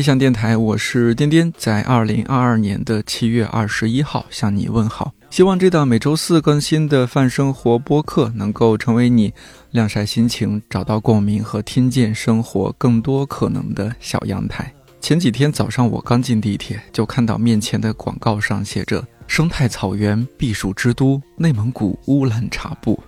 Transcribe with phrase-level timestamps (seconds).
[0.00, 5.12] 理想电台，我是颠颠，在二零二二年的七月二十一号向你问好。
[5.28, 9.30] 希望这档每周四更新的泛生活播客能够成为你
[9.72, 14.72] 晾晒心情、找到共鸣和听见生活更多可能的小阳台。
[15.02, 22.98] 前几天早上，我刚进地铁，就看到面前的广告上写着“生态草原避暑之都，内蒙古乌兰察布”。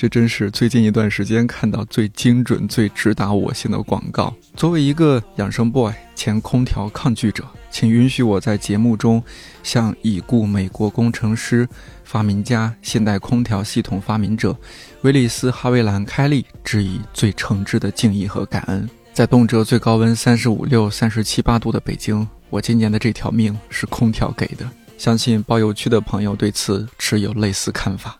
[0.00, 4.34] 这真是最近一段时间看到最精准、最直达我心的广告。
[4.56, 9.22] 作为一个养生 boy、前空调抗拒者，请允许我在节目中
[9.62, 11.68] 向已故美国工程师、
[12.02, 14.56] 发明家、现代空调系统发明者
[15.02, 18.88] 威利斯·哈维兰·开利致以最诚挚的敬意和感恩。
[19.12, 24.66] 在动辄最高温三十五六、三十七八度的北京，我今年的这条命是空调给的。
[24.96, 28.18] 相信包邮区的朋友对此持有类似看法。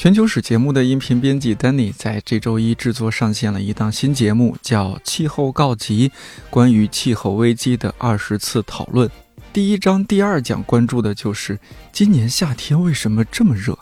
[0.00, 6.08] 全球史节目的音频编辑 Danny 在这周一制作上线了一档新节目，叫《气候告急》，
[6.48, 9.10] 关于气候危机的二十次讨论。
[9.52, 11.60] 第一章第二讲关注的就是
[11.92, 13.78] 今年夏天为什么这么热。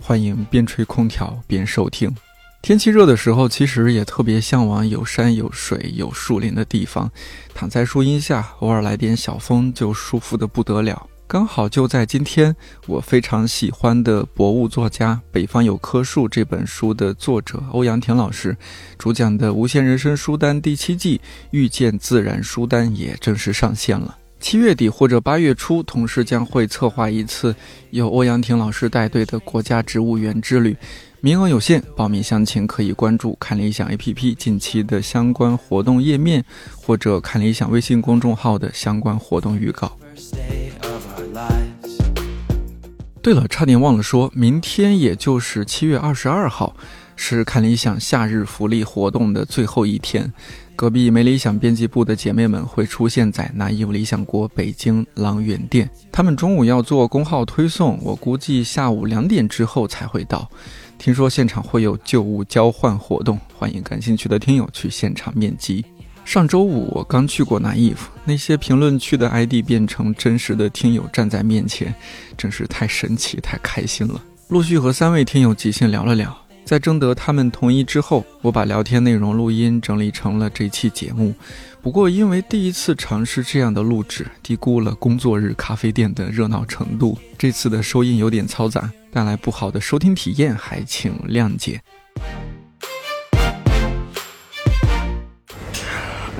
[0.00, 2.12] 欢迎边吹空调边收听。
[2.60, 7.08] 天气热的时候，其实也特别向往有山有水有树林的地方，
[7.54, 11.06] 躺在树荫下，偶尔来点小风，就舒服的不得了。
[11.32, 12.54] 刚好就在今天，
[12.86, 18.54] 我非常喜欢的博物作家《北方有棵树》这本书的作者欧阳婷老师
[18.98, 21.16] 主讲的《无限人生书单》第七季
[21.52, 24.18] 《遇见自然书单》也正式上线了。
[24.40, 27.56] 七月底或者八月初，同时将会策划一次
[27.92, 30.76] 由欧阳婷老师带队的国家植物园之旅，
[31.22, 36.44] 名额有限，报名详情可以关注看理想 APP 近期的相关活动页面，
[36.76, 39.96] 或者看理想微信公众号的相关活动预告。
[40.32, 41.98] Day of our lives.
[43.22, 46.74] 对了，差点忘了说，明天也就是七月二十二号，
[47.14, 50.32] 是看理想夏日福利活动的最后一天。
[50.74, 60.50] 隔壁没理想编辑部的姐妹们会出现在南艺理想国北京朗园店，她们中午要做公号推送，我估计下午两点之后才会到。
[60.98, 65.84] 听说现场会有旧物交换活动，欢迎感兴趣的听友去现场面基。
[66.24, 71.94] 上周五我刚去过拿衣服，那些评论区的 ID 变成真实的听友站在面前，
[72.38, 74.22] 真是太神奇、太开心了。
[74.48, 76.34] 陆续和三位听友即兴聊了聊，
[76.64, 81.34] 在征得他们同意之后，我把聊天内容录音整理成了这期节目。
[81.82, 91.82] 不过因为第一次尝试这样的录制，低估了工作日咖啡店的热闹程度，这次的收音有点嘈杂，带来不好的收听体验，还请谅解。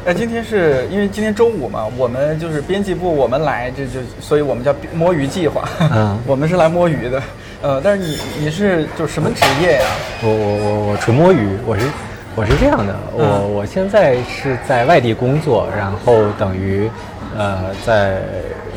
[0.05, 5.63] 哎，今天是因为今天周五嘛，我们就是编辑部，我们来这就，所以我们叫摸鱼计划。
[5.93, 7.23] 嗯 我们是来摸鱼的。
[7.63, 9.87] 呃，但是你你是就什么职业呀？
[10.25, 11.87] 我我我我纯摸鱼，我是
[12.35, 16.91] 我是这样的，我、嗯我现在是在外地工作，然后等于
[17.39, 18.21] 呃在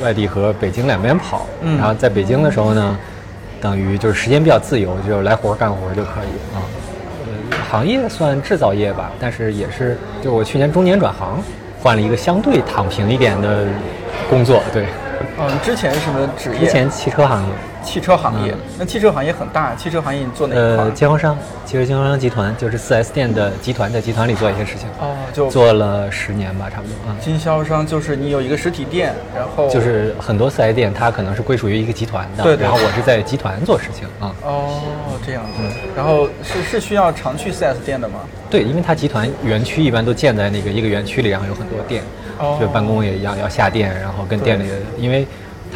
[0.03, 2.95] 外地和北京两边跑，嗯然后在北京的时候呢，
[3.59, 6.61] 等于就是时间比较自由，就来活儿干活儿就可以啊。
[6.61, 6.84] 呃，
[7.75, 11.43] 行业算制造业吧，但是也是就我去年中年转行，
[11.83, 13.67] 换了一个相对躺平一点的
[14.29, 14.85] 工作，对，
[15.39, 16.59] 嗯，之前是什么职业？
[16.59, 17.49] 之前汽车行业。
[17.83, 18.51] 汽车行业。
[18.51, 27.15] 嗯那汽车行业很大，汽车行业你做哪一块呃，经销商，汽车经销商集团就是4 S 店的集团，在集团里做一些事情，哦，就做了十年吧，差不多啊。
[27.21, 34.33] 经销商，就是你有一个实体店，然后就是很多4 S 店，它可能是归属于一个集团的，对对然后我是在集团做事情啊。
[34.43, 34.81] 哦
[35.25, 38.15] 这样嗯子，然后是是需要常去 4S 店的吗？
[38.49, 42.05] 对，因为它集团园区一般都建在那个一个园区里，然后有很多店，哦
[42.59, 45.25] 就办公也一样要下店，然后跟店里的，因为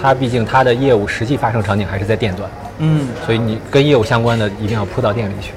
[0.01, 5.51] 它毕竟它的业务实际发生场景还是在店端，嗯，所以你跟业务相关的一定要扑到店里去。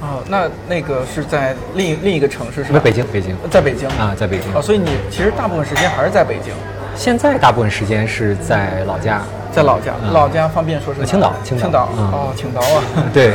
[0.00, 2.80] 哦，那那个是在另一另一个城市是吧？
[2.84, 4.60] 北京，北京在北京啊，在北京哦，。
[4.60, 6.52] 所以你其实大部分时间还是在北京，
[6.94, 9.94] 现在大部分时间是在老家，在老家。
[10.02, 12.82] 嗯老家方便说是哪青岛青岛青岛嗯哦，青岛啊。
[13.14, 13.32] 对，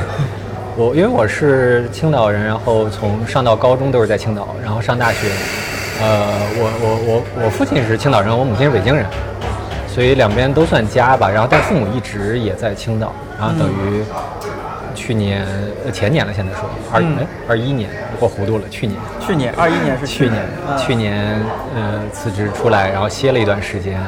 [0.77, 5.27] 我因为我是青岛人，然后从上到高中都是在青岛，然后上大学，
[6.01, 9.05] 呃，我我我我父亲是青岛人，我母亲是北京人，
[9.87, 11.29] 所以两边都算家吧。
[11.29, 14.03] 然后但父母一直也在青岛，然后等于
[14.95, 15.45] 去年
[15.85, 18.97] 呃前年了，现在说二嗯哎二一年，我糊涂了，去年。
[19.19, 21.41] 去年二一年是去年，嗯去年
[21.75, 23.99] 呃辞职出来，然后歇了一段时间，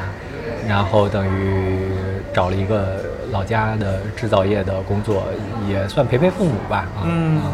[0.68, 1.90] 然后等于
[2.34, 5.26] 找了一个老家的制造业的工作，
[5.70, 6.88] 也算陪陪父母吧。
[6.96, 7.52] 啊、嗯啊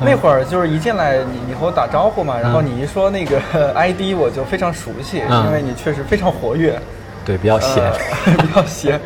[0.00, 3.40] 那会儿就是一进来你你和我打招呼嘛，然后嗯你一说那个
[3.74, 6.78] ID 我就非常熟悉，嗯因为你确实非常活跃。
[7.24, 7.84] 对，比较闲。
[7.84, 7.92] 呃、
[8.42, 9.00] 比较闲。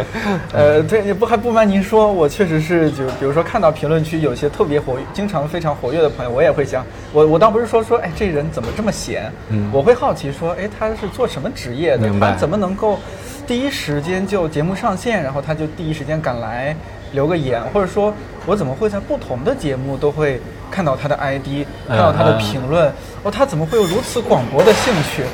[0.51, 9.31] 呃，对，不还不瞒您说，我确实是就比如说看到评论区有些特别活跃、经常非常活跃的朋友，我也会想，我我倒不是说说，哎，这人怎么这么闲？
[9.51, 12.09] 嗯我会好奇说，哎，他是做什么职业的？
[12.09, 12.99] 明白他怎么能够
[13.47, 16.75] 第一时间就节目上线，然后他就第一时间赶来
[17.13, 18.15] 留个言，或者说
[18.47, 20.41] 我怎么会在不同的节目都会
[20.71, 22.93] 看到他的 ID，看到他的嗯评论？
[23.23, 25.25] 哦，他怎么会有如此广博的兴趣？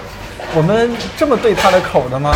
[0.55, 2.33] 我们这么对他的口的吗？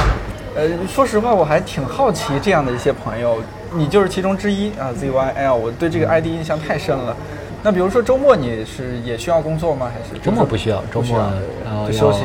[0.55, 3.39] 呃，说实话，我还挺好奇这样的一些朋友，
[3.75, 7.15] 你就是其中之一啊，ZYL，我对这个 ID 印象太深了。
[7.63, 9.91] 那比如说周末你是也需要工作吗？
[9.93, 11.33] 还是周末不需要，周末呃
[11.67, 12.25] 要就休息。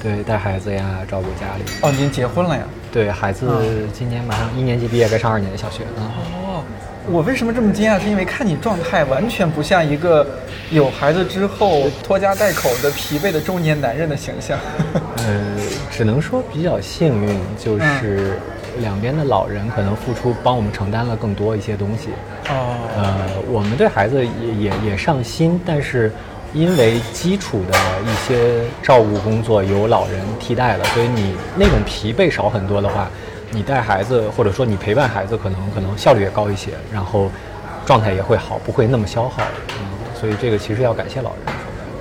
[0.00, 1.64] 对，带孩子呀，照顾家里。
[1.80, 2.62] 哦，您结婚了呀？
[2.92, 5.90] 对孩子嗯今年马上一年级毕业，该上二年的小学了。
[5.96, 6.43] 哦，
[7.10, 8.00] 我为什么这么惊讶？
[8.00, 10.26] 是因为看你状态完全不像一个
[10.70, 14.58] 有孩子之后拖家带口的疲惫的中年男人的形象。
[15.18, 15.56] 呃，
[15.90, 18.38] 只能说比较幸运，就是
[18.76, 22.08] 嗯两边的老人可能付出帮我们承担了更多一些东西。
[22.48, 26.10] 哦，呃，我们对孩子也也也上心，但是
[26.54, 33.10] 因为基础的一些照顾工作由老人替代了，所以你那种疲惫少很多的话，
[33.54, 37.30] 你带孩子或者说你陪伴孩子，可能可能效率也高一些，然后
[37.86, 39.42] 状态也会好，不会那么消耗。
[39.78, 39.86] 嗯，
[40.20, 41.54] 所以这个其实要感谢老人。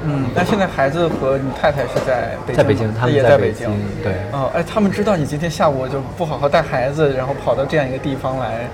[0.05, 4.03] 嗯，那现在孩子和你太太是在北京吗，在北京他们也在北在京京。
[4.03, 8.67] 对哦，哎，他们知道你今天下午就不好好带孩子，然后跑到这样一个地方来。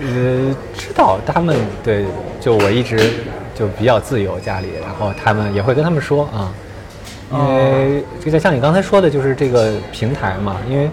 [0.00, 2.04] 呃，知道他们对，
[2.40, 3.12] 就我一直
[3.54, 6.50] 就比较自由家里，然后他们也会跟他们说啊，
[7.30, 10.90] 因为这个像你刚才说的，就是这个平台嘛，因为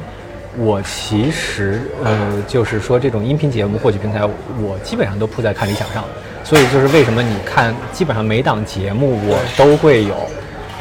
[0.61, 4.21] 我其实呃，就是说这种音频节目获取平台，
[4.61, 6.03] 我基本上都铺在看理想上，
[6.43, 10.15] 所以就是为什么你看基本上每档节目我都会有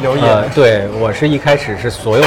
[0.03, 0.25] 留言。
[0.25, 2.25] 呃，对我是一开始是所有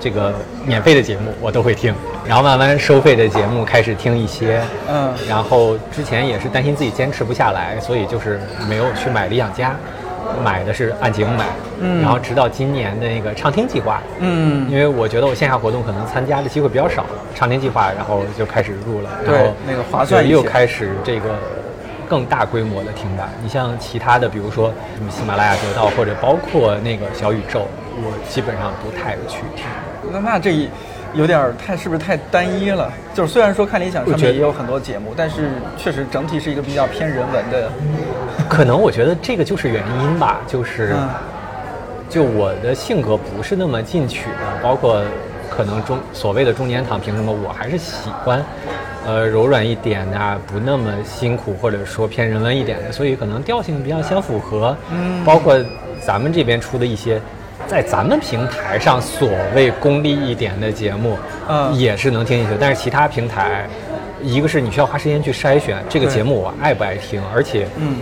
[0.00, 0.34] 这个
[0.66, 1.94] 免费的节目我都会听，
[2.26, 5.14] 然后慢慢收费的节目开始听一些，嗯。
[5.28, 9.76] 然后之前也是担心自己坚持不下来，所以就是没有去买理想家，
[10.44, 11.46] 买的是按节目买，
[11.80, 17.04] 嗯然后直到今年的那个畅听计划，嗯，因为我觉得我线下活动可能参加的机会比较少，
[17.34, 21.38] 畅听计划，然后就开始入了，对然后那个划算又开始这个
[22.08, 23.28] 更大规模的听吧。
[23.42, 27.66] 你像其他的，比如说什么喜马拉雅得到，或者包括那个小宇宙，
[27.96, 29.64] 我基本上不太去听。
[30.10, 30.68] 那那这一
[31.14, 32.92] 有点儿太是不是太单一了？
[33.14, 37.70] 就是虽然说看理想上面也有很多节目，但是确实整体是一个比较偏人文的。
[38.48, 40.94] 可能我觉得这个就是原因吧，就是。
[40.94, 41.08] 嗯
[42.10, 45.02] 就我的性格不是那么进取的，包括
[45.50, 48.42] 可能中所谓的中年躺平什么，我还是喜欢，
[49.04, 54.74] 呃，柔软一点的、啊，不那么辛苦，或者说偏人文一点的，所以可能调性比较相符合。
[54.90, 55.54] 嗯包括
[56.00, 57.20] 咱们这边出的一些，
[57.68, 61.18] 在咱们平台上所谓功利一点的节目，
[61.48, 63.68] 嗯也是能听进去，但是其他平台。
[64.20, 67.98] 一个是你需要花时间去筛选这个节目我爱不爱听，而且，嗯，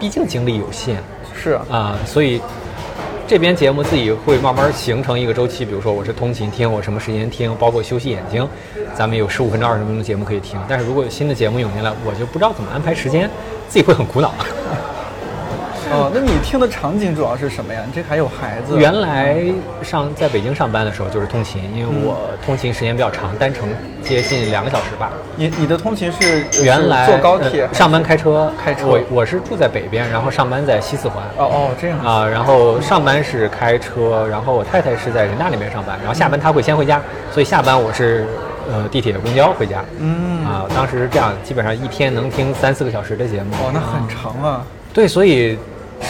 [0.00, 0.96] 毕竟精力有限，
[1.34, 2.40] 是啊，啊、所以
[3.26, 8.48] 这边节目自己会慢慢形成一个周期，比如说我是通勤听，我什么时间听，包括休息眼睛，
[8.94, 10.58] 咱们有十五分钟、二十分钟的节目可以听。
[10.66, 13.28] 但是如果有新的节目涌进来，我就不知道怎么安排时间，
[13.68, 14.32] 自己会很苦恼。
[15.90, 17.80] 哦，那你听的场景主要是什么呀？
[17.86, 18.76] 你这还有孩子？
[18.76, 19.38] 原来
[19.82, 23.68] 上在北京上班的时候就是通勤，因为我通勤时间比较长，单程
[24.02, 25.10] 接近两个小时吧。
[25.36, 31.24] 你你的通勤是是原来坐高铁呃上班开车，开车我我是住在北边，然后上班在西四环。
[31.38, 37.00] 哦哦这样啊，然后上班是开车，然后我太太是在人大那边上班，然后下班她会先回家，
[37.32, 38.26] 所以下班我是
[38.70, 39.84] 呃地铁、公交回家。
[39.98, 43.54] 嗯啊，当时是这样，基本上一天能听三四个小时的节目。
[43.54, 44.66] 哦，那很啊长啊。
[44.92, 45.56] 对，所以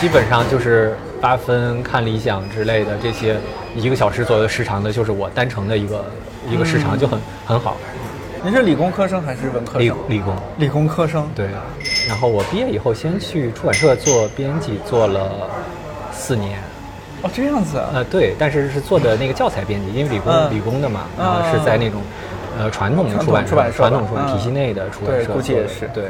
[0.00, 3.36] 基本上就是八分、看理想之类的这些
[3.74, 6.04] 一个小时左右时长的，就是我单程的一个
[6.48, 7.76] 一个时长嗯就很很好。
[8.44, 9.96] 您是理工科生还是文科生？
[10.08, 10.36] 理工。
[10.58, 11.28] 理工科生。
[11.34, 11.48] 对，
[12.08, 15.50] 然后我毕业以后先去出版社做编辑，做了
[16.12, 16.60] 四年。
[17.22, 17.90] 哦，这样子啊。
[17.94, 22.00] 呃，对，但是是做的那个教材编辑，因为理工、嗯理工的嘛，嗯然后是在那种
[22.56, 26.04] 呃传统的出版出版社传统出版体系内的出版社估计也是对，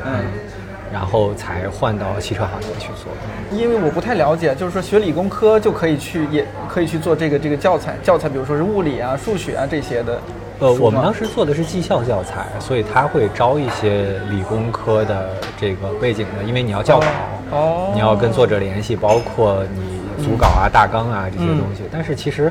[0.92, 3.12] 然后才换到汽车行业去做。
[3.50, 10.20] 因为我不太了解，就是说学理工科就可以去，也可以去做这个这个教材，教材比如说是物理啊、数学啊这些的。
[10.60, 17.06] 呃，我们当当时做的是技校教材，所以他会招一些理工科的这个背景的，因为你要教稿，
[17.52, 21.84] 哦你要跟作者联系，包括你组稿啊、大纲啊这些嗯东西。
[21.92, 22.50] 但是其实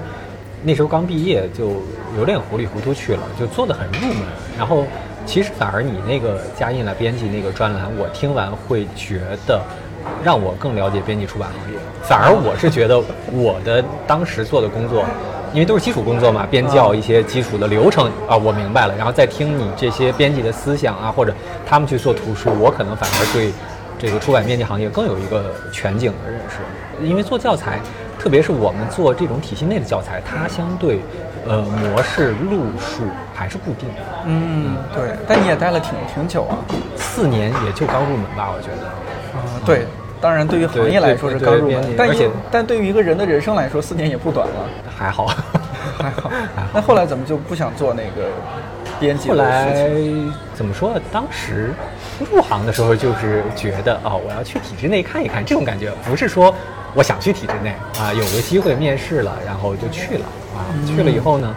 [0.63, 1.83] 那时候刚毕业，就
[2.17, 4.23] 有点糊里糊涂去了，就做的很入门。
[4.57, 4.85] 然后
[5.27, 9.61] 其实反而你那个加印了编辑那个专栏，我听完会觉得。
[10.23, 12.97] 让我更了解编辑出版行业，反而我是觉得
[13.29, 15.03] 我的当时做的工作
[15.53, 21.33] 因为都是基础工作嘛，编教一些基础的流程啊，我明白了，然后再听你这些编辑的思想啊，或者
[21.65, 23.51] 他们去做图书，我可能反而对
[23.99, 27.05] 这个出版编辑行业更有一个全景的认识。
[27.05, 27.81] 因为做教材，
[28.17, 31.01] 特别是我们做这种体系内的教材，它相对
[31.45, 33.03] 呃模式路数
[33.37, 34.01] 还是固定的。
[34.25, 35.11] 嗯，对。
[35.27, 36.57] 但你也待了挺挺久啊，
[36.95, 38.87] 四年也就刚入门吧，我觉得。
[39.37, 39.85] 啊，对。
[40.19, 44.67] 当然，对于行业来说是刚入门，但也但对于一个人的人生来说，四年也不短了。
[44.97, 45.27] 还好，
[45.99, 46.31] 还好。
[46.73, 48.27] 那后来怎么就不想做那个
[48.99, 49.29] 编辑？
[49.29, 49.87] 后来
[50.55, 50.99] 怎么说？
[51.11, 51.71] 当时
[52.31, 56.51] 入行的时候就是觉得哦，我要去体制内看一看，这种感觉不是说
[56.95, 60.25] 我想去体制内啊，有个机会面试了，然后就去了
[60.55, 60.65] 啊。
[60.87, 61.55] 去了以后呢，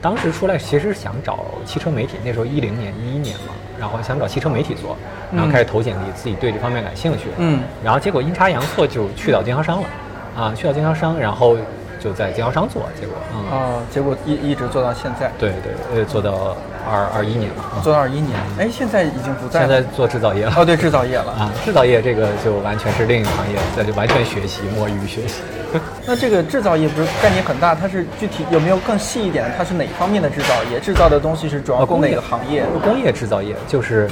[0.00, 3.54] 当时出来其实想找汽车媒体，那时候一零年、一一年嘛。
[3.78, 4.94] 然后想找汽车媒体做，
[5.32, 7.28] 然后开始投简历，自己对这方面感兴趣。
[7.38, 9.88] 嗯，然后结果阴差阳错就去到经销商了，
[10.36, 11.56] 啊，去到经销商，然后
[11.98, 13.16] 就在经销商做，结果
[13.50, 15.32] 啊，结果一一直做到现在。
[15.38, 16.54] 对对，呃，做到
[16.86, 17.80] 二二一年了。
[17.82, 19.60] 做到二一年，哎，现在已经不在。
[19.60, 20.52] 现在做制造业了。
[20.58, 25.40] 哦，对，制造业了啊，制造业这个就完全是另一个行业，那就完全学习摸鱼学习。
[26.06, 29.50] 那这个制造业不是概念很大，它是具体有没有更细一点？
[29.56, 30.80] 它是哪方面的制造业？
[30.80, 32.64] 制造的东西是主要供哪个行业？
[32.82, 34.08] 工业制造业就是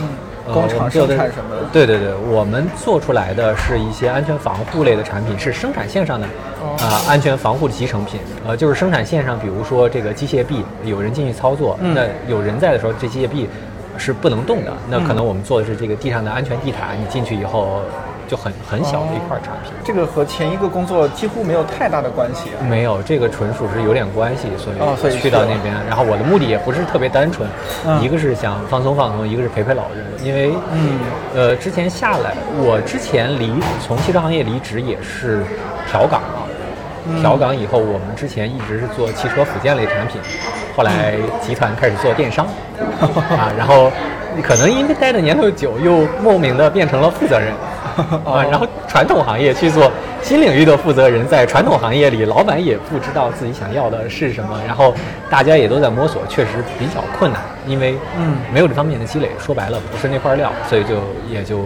[0.52, 1.62] 工厂生产什么的。
[1.72, 6.26] 对对对，我们做出来的是一些安全防护类的产品，是生产线上的
[6.80, 8.20] 啊安全防护的集成品。
[8.46, 13.48] 呃，就是生产线上，比如说这个机械臂，有人进去操作，那有人在的时候，这机械臂
[13.96, 14.72] 是不能动的。
[14.88, 17.82] 那可能我们做的是这个地上的安全地毯，你进去以后。
[18.28, 22.50] 就很很小的一块产品，这个和前一个工作几乎没有太大的关系。
[22.68, 24.72] 没有，这个纯属是有点关系，所
[25.10, 25.74] 以去到那边。
[25.88, 27.48] 然后我的目的也不是特别单纯，
[28.02, 30.04] 一个是想放松放松，一个是陪陪老人。
[30.22, 30.98] 因为嗯
[31.34, 35.42] 呃，之前下来，我之前离从汽车行业离职也是
[35.90, 36.44] 调岗了。
[37.22, 40.20] 调岗以后，我们之前一直是做汽车附件类产品，
[40.76, 42.46] 后来集团开始做电商
[43.00, 43.90] 啊，然后
[44.42, 47.54] 可能因为待的年头久，又莫名的变成了负责人。
[48.24, 49.90] 啊，然后传统行业去做
[50.22, 54.94] 新领域的负责人，在传统行业里，老板也不知道自己想要的是什么，然后
[55.28, 60.94] 大家也都在摸索，确实比较困难，因为嗯没有这方面的积累，说白了不是那块料，所以就
[61.28, 61.64] 也就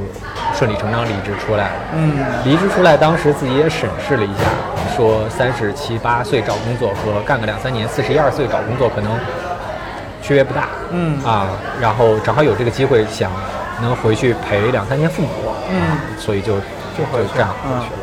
[0.54, 1.74] 顺理成章离职出来了。
[1.94, 2.12] 嗯，
[2.44, 4.44] 离职出来，当时自己也审视了一下，
[4.96, 9.12] 说三十七八岁找工作和干个两三年四十一二岁找工作可能
[10.22, 10.68] 区别不大。
[10.90, 11.48] 嗯啊，
[11.80, 13.30] 然后正好有这个机会想。
[13.80, 15.28] 能回去陪两三年父母，
[15.70, 16.56] 嗯，所以就
[16.96, 17.98] 就会这样回去了。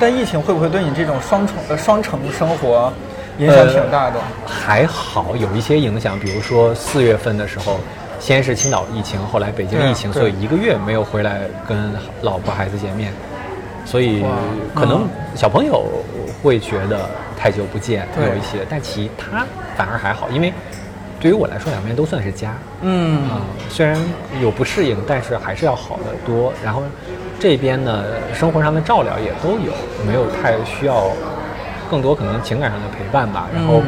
[0.00, 2.92] 但疫情会不会对你这种双重呃双城生活
[3.38, 4.18] 影响挺大的？
[4.46, 7.78] 还好有一些影响，比如说四月份的时候，
[8.18, 11.92] 先是青岛疫情，后来北京疫情，所以一个月没有回来跟
[12.22, 13.12] 老婆孩子见面，
[13.84, 14.24] 所以
[14.74, 15.84] 可能小朋友
[16.42, 19.44] 会觉得太久不见有一些，但其他
[19.76, 20.52] 反而还好，因为。
[21.22, 22.52] 对于我来说，两边都算是家。
[22.80, 23.96] 嗯啊，虽然
[24.42, 26.52] 有不适应，但是还是要好得多。
[26.64, 26.82] 然后
[27.38, 29.72] 这边呢，生活上的照料也都有，
[30.04, 31.12] 没有太需要
[31.88, 33.46] 更多可能情感上的陪伴吧。
[33.54, 33.80] 然后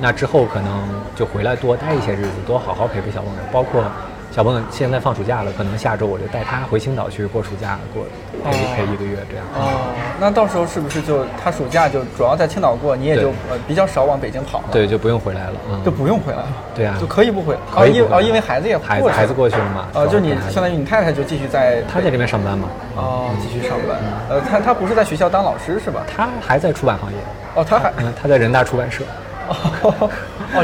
[0.00, 3.82] 那之后可能就回来多待一些日子，多好好陪陪小朋友，包括。
[4.30, 8.04] 小朋友现在放暑假了，可能下周我就带他回青岛去过暑假，过
[8.44, 9.44] 陪陪一个月这样。
[9.56, 14.64] 哦，那到时候是不是就他暑假就主要在青岛过，你也就呃比较少往北京跑了？
[14.70, 16.48] 对，就不用回来了，就不用回来了。
[16.76, 19.88] 对啊，就可以不回，可以因哦，因为孩子也孩子孩子过去了嘛。
[19.94, 22.68] 呃，就你相当于你太太就继续在他在这边上班嘛？
[22.94, 23.98] 哦，继续上班。
[24.28, 26.02] 呃，他他不是在学校当老师是吧？
[26.06, 27.18] 他还在出版行业。
[27.56, 29.02] 哦，他还他在人大出版社。
[29.50, 30.08] 哦，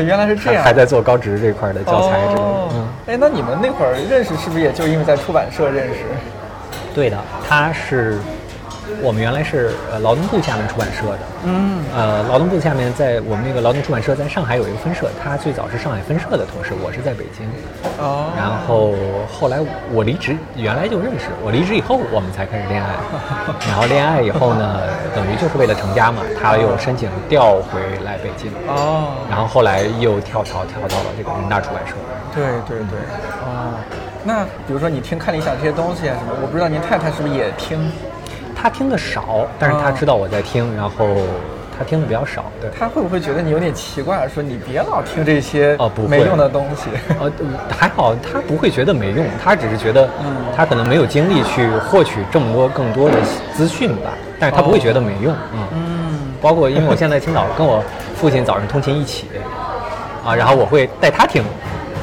[0.00, 2.68] 原来是这样，还在做高职这块的教材之类的。
[2.74, 6.00] 嗯，哎，那你们那会儿认识是不是也就因为在出版社认识？
[6.94, 8.18] 对的，他是。
[9.02, 17.46] 我们原来是呃劳动部下面出版社的，嗯，呃劳动部下面在我们那个劳动出版社在上海有一个分社，他最早是上海分社的同事，我是在北京，
[17.98, 18.94] 哦，然后
[19.30, 19.58] 后来
[19.92, 22.94] 我离职，原来就认识，我离职以后我们才开始恋爱，
[23.68, 24.80] 然后恋爱以后呢，
[25.14, 31.94] 等于就是为了成家嘛，他又申请调回来北京，哦，然后后来又跳槽跳到了这个人大出版社，
[32.34, 32.98] 对对对，
[33.44, 33.74] 哦，
[34.24, 37.78] 那比如说你听看理想这些东西啊什么，我不知道您太太是不是也听。
[38.56, 41.06] 他听的少，但是他知道我在听，然后
[41.78, 42.46] 他听的比较少。
[42.60, 44.26] 对，他会不会觉得你有点奇怪？
[44.26, 46.88] 说你别老听这些哦，不没用的东西。
[47.20, 47.30] 呃，
[47.78, 50.08] 还好，他不会觉得没用，他只是觉得，
[50.56, 53.16] 他可能没有精力去获取这么多更多的
[53.54, 54.10] 资讯吧。
[54.40, 55.34] 但是他不会觉得没用。
[55.52, 57.84] 嗯，包括因为我现在青岛跟我
[58.16, 59.26] 父亲早上通勤一起，
[60.24, 61.44] 啊，然后我会带他听。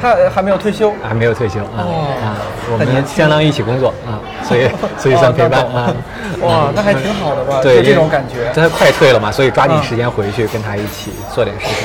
[0.03, 0.93] 他呃还没有退休。
[1.01, 2.36] 还没有退休啊哦啊，
[2.69, 4.69] 我们相当于一起工作啊，所以
[5.00, 5.95] 所以算陪伴哦啊。
[6.41, 7.62] 哇，那还挺好的吧？
[7.63, 8.51] 对，这种感觉。
[8.53, 11.77] 他快退了嘛，所以抓紧嗯时间回去跟他一起做点事情。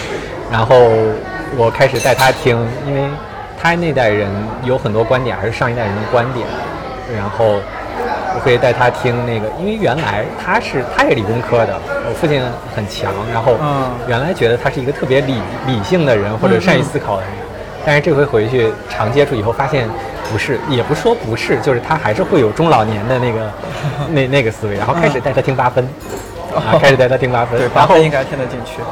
[0.50, 0.74] 然后
[1.56, 2.58] 我开始带他听，
[2.88, 3.08] 因为
[3.62, 4.28] 他那代人
[4.64, 6.44] 有很多观点还是上一代人的观点，
[7.16, 7.60] 然后
[8.34, 12.42] 我可以带他听那个，因为原来他是他也理工科的，我父亲
[12.74, 15.34] 很强，然后嗯原来觉得他是一个特别理
[15.66, 17.30] 理性的人或者善于思考的人，
[17.88, 19.88] 但是这回回去常接触以后发现。
[20.30, 23.50] 不是，也不说不是，就是他还是会有中老年的那个
[24.12, 25.82] 那那个思维，然后开始带他听八分，
[26.54, 28.82] 啊，开始带他听八分，对，八分应该听得进去。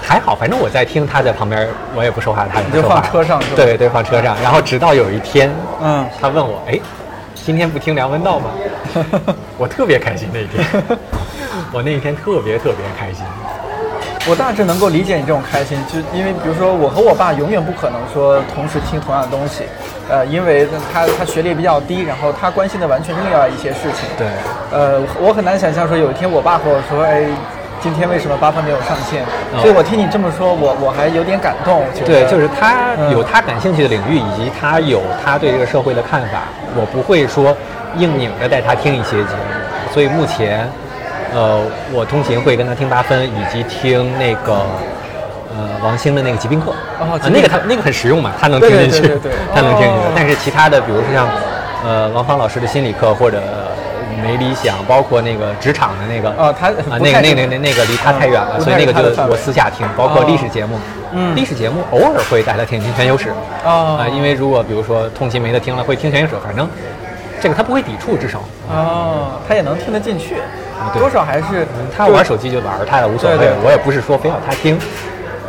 [0.00, 3.00] 还好，反正我在听，他在旁边，我也不说话，他也不说话。
[3.00, 4.36] 放车上是吧对对，放车上。
[4.40, 6.78] 然后直到有一天，嗯他问我，哎，
[7.34, 8.50] 今天不听梁文道吗？
[9.58, 10.64] 我特别开心那一天，
[11.72, 13.24] 我那一天特别特别开心。
[14.26, 19.64] 我大致能够理解你这种开心，就因为比如说我和我爸永远不可能说同时听同样的东西，
[20.08, 24.08] 呃，因为他他学历比较低，然后他关心的完全是另外一些事情。
[24.16, 24.26] 对，
[24.72, 27.26] 呃，我很难想象说有一天我爸和我说，哎，
[27.82, 29.22] 今天为什么八分没有上线？
[29.52, 31.84] 哦所以我听你这么说，我我还有点感动。
[32.06, 36.48] 对，就是他嗯有他感兴趣的领域，以及他有他对这个社会的看法。
[36.74, 37.54] 我不会说
[37.98, 40.66] 硬拧着带他听一些节目，所以目前，
[41.34, 41.60] 呃，
[41.92, 44.64] 我通勤会跟他听八分，以及听那个。
[45.56, 50.12] 呃，王兴的那个疾病课，啊那个他那个很实用嘛，他能听进去，对他能听进去哦。
[50.16, 51.28] 但是其他的，比如说像，
[51.84, 53.40] 呃，王芳老师的心理课或者
[54.20, 60.76] 没理想，包括那个职场的那个，哦他啊，不太是那个那个那那个离他太远了，嗯所以那个就我私下听，包括历史节目，
[61.12, 63.32] 嗯历史节目偶尔会带他听听全球史，
[63.64, 66.68] 哦啊，因为如果比如说通勤没得听了，会听全球史，反正
[67.40, 70.36] 这个他不会抵触，至少哦，他也能听得进去，
[70.94, 74.78] 多少还是他玩手机就玩他的无所谓我也不是说非要他听。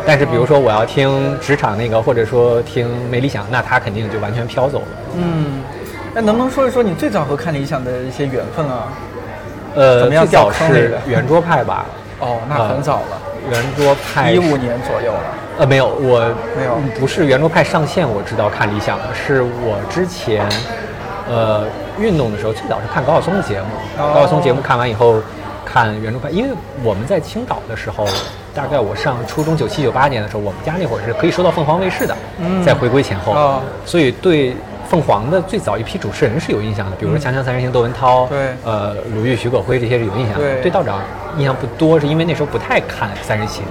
[0.07, 4.87] 但是比如说我要听职场那个，或者说听没理想，那他肯定就完全飘走了。
[5.15, 5.63] 嗯，
[6.13, 8.87] 那能不能说一说你最早和看理想的一些缘分啊？
[9.73, 11.85] 呃，怎么样最早掉坑是圆桌派吧？
[12.19, 15.19] 哦，那很早了，圆桌派一五年左右了。
[15.57, 16.19] 呃，没有，我
[16.55, 20.47] 没有不是圆桌派上线，我知道看理想，是我之前，
[21.29, 21.65] 呃，
[21.99, 24.11] 运动的时候最早是看高晓松的节目，哦。
[24.13, 25.15] 高晓松节目看完以后，
[25.65, 28.05] 看圆桌派，因为我们在青岛的时候，
[28.53, 32.63] 大概我上初中九七九八年的时候，我们家那会儿是可以收到凤凰卫视的，嗯。
[32.63, 33.61] 在回归前后，哦。
[33.85, 34.55] 所以对。
[34.87, 38.29] 凤凰的最早一批主持人是有印象的，比如说《锵锵三人行》窦文涛，
[38.63, 40.39] 呃，鲁豫、徐可辉这些是有印象的。
[40.39, 40.61] 对。
[40.61, 41.01] 对道长
[41.39, 43.63] 印象不多，是因为那时候不太看三人行，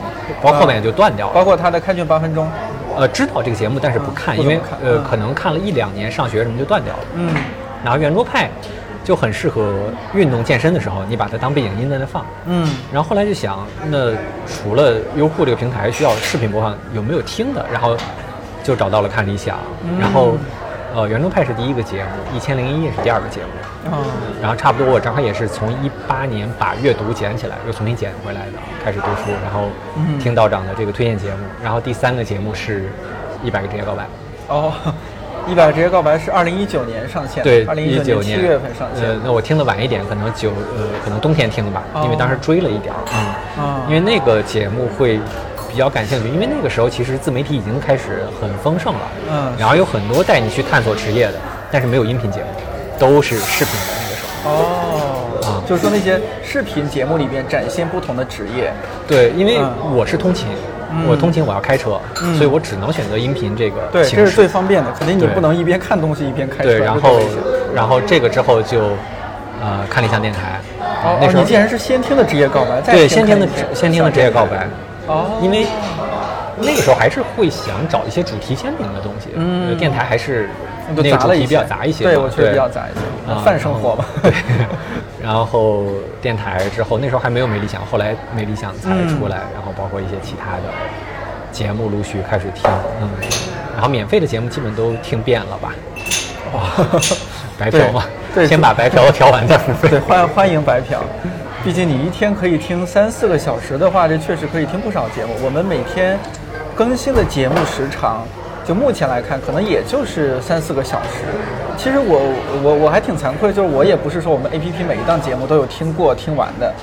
[0.43, 1.33] 包括后面就断掉了。
[1.33, 2.51] 包括他的开卷八分钟，
[2.97, 7.03] 呃，知道这个节目，但是不看，因为呃，可能看了一两年，上学什么就断掉了。
[7.15, 7.35] 嗯，
[7.85, 8.51] 然后圆桌派
[9.03, 9.73] 就很适合
[10.15, 12.25] 运动健身的时候，你把它当背景音在那放。
[12.47, 14.13] 嗯，然后后来就想，那
[14.47, 17.65] 除了优酷这个平台需要视频播放，有没有听的？
[17.73, 17.97] 然后
[18.63, 20.37] 就找到了看理想，嗯然后
[20.95, 23.49] 呃，圆桌派是第一个节目，一千零一夜是第二个节目。
[23.91, 24.05] 哦，
[24.41, 28.53] 然后差不多，我正好也是从一八年把阅读捡起来，又重新捡回来的，
[28.85, 31.39] 开始读书，然后嗯听道长的这个推荐节目。
[31.63, 32.83] 然后第三个节目是
[33.43, 34.05] 《一百个职业告白》，
[34.47, 34.73] 哦，
[35.49, 43.01] 一百个职业告白是二零一九年上线的，对，二零一一九年七月份上线。，呃那我听的晚一点，可能九呃，可能冬天听的吧，因为当时追了一点儿，
[43.59, 45.19] 嗯，啊，因为那个节目会
[45.75, 51.35] 比较感兴趣，因为那个时候其实自媒体已经开始很丰盛了，嗯然后有很多带你去探索职业的，
[51.73, 52.47] 但是没有音频节目，
[52.97, 54.51] 都是视频的那个时候。
[54.53, 55.49] 哦，啊。
[55.67, 58.73] 就是说那些视频节目里边展现不同的职业，
[59.09, 60.47] 对，因为嗯我是通勤，
[60.93, 61.09] 嗯。
[61.09, 62.37] 我通勤我要开车，嗯。
[62.37, 64.47] 所以我只能选择音频这个对，形这是最。
[64.47, 64.93] 方便的。
[64.93, 67.21] 肯定你不能一边看东西一边开车，对，然后
[67.75, 68.79] 然后这个之后就，
[69.61, 70.61] 呃，看了一下电台，
[71.03, 74.69] 哦，那时候哦你竟然是先听的职业告白，再对先听的先听的职业告白，
[75.07, 75.67] 哦，因为
[76.57, 79.69] 那个时候还是会想找一些主题鲜明的东西，嗯。
[79.71, 80.49] 呃电台还是
[80.89, 84.05] 那个主题比较杂一些，对我确实比较杂一些啊 泛生活嘛。
[84.23, 84.33] 对，
[85.23, 85.85] 然后
[86.23, 90.63] 电台之后那时候还没有没理想，后来没理想才出来，然后包括一些其他的
[91.51, 93.09] 节目陆续开始听，嗯，
[93.75, 95.73] 然后免费的节目基本都听遍了吧，
[96.55, 96.87] 哇，
[97.59, 98.49] 白嫖嘛，对对。
[98.49, 99.89] 先把白嫖调完再付费。
[99.89, 101.01] 对，，欢欢迎白嫖。
[101.65, 105.33] 毕竟你一天可以听三四个小时的话，这确实可以听不少节目。
[105.43, 106.19] 我们每天
[106.77, 108.23] 更新的节目时长，
[108.67, 111.25] 就目前来看，可能也就是三四个小时。
[111.79, 112.21] 其实我
[112.63, 116.75] 我我还挺惭愧，就是我也不是说我们 A P P 每一档节目都有听过听完的，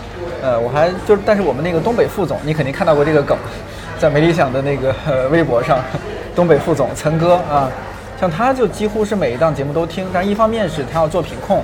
[0.41, 3.37] 呃，我还就是，但是我们那个东北副总，你肯定看到过这个梗，
[3.99, 4.91] 在没理想的那个、
[5.29, 5.77] 微博上，
[6.35, 7.69] 东北副总岑哥啊，
[8.19, 11.63] 像他就几乎是每一档节目都听，但一方面是他要做品控。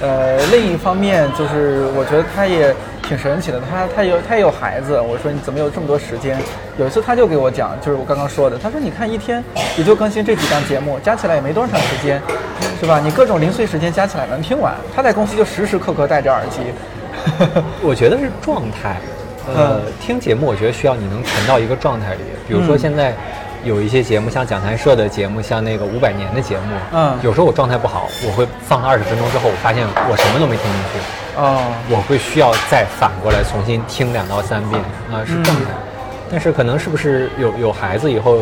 [0.00, 5.00] 呃，另一方面就是我觉得他也挺神奇的，他他有他也有孩子。
[5.00, 6.38] 我说你怎么有这么多时间？
[6.78, 9.42] 有一次他就给我讲，就是我刚刚说的，他说你看一天
[9.78, 12.20] 也就更新这几档节目，加起来也没多长时间，
[12.78, 13.00] 是吧？
[13.02, 14.74] 你各种零碎时间加起来能听完。
[14.94, 16.60] 他在公司就时时刻刻戴着耳机。
[17.80, 18.96] 我觉得是状态。
[19.54, 23.14] 呃，听节目我觉得需要你能沉到一个状态里，比如说现在。
[23.66, 30.98] 有一些节目，像讲谈社的节目，像那个五百年的节目，嗯，有时候我状态不好，我会放二十分钟之后，我发现我什么都没听进去，
[31.36, 35.62] 哦，我会需要再反过来重新听两到三遍，啊，是状态。
[36.30, 38.38] 但是可能是不是有有孩子以后，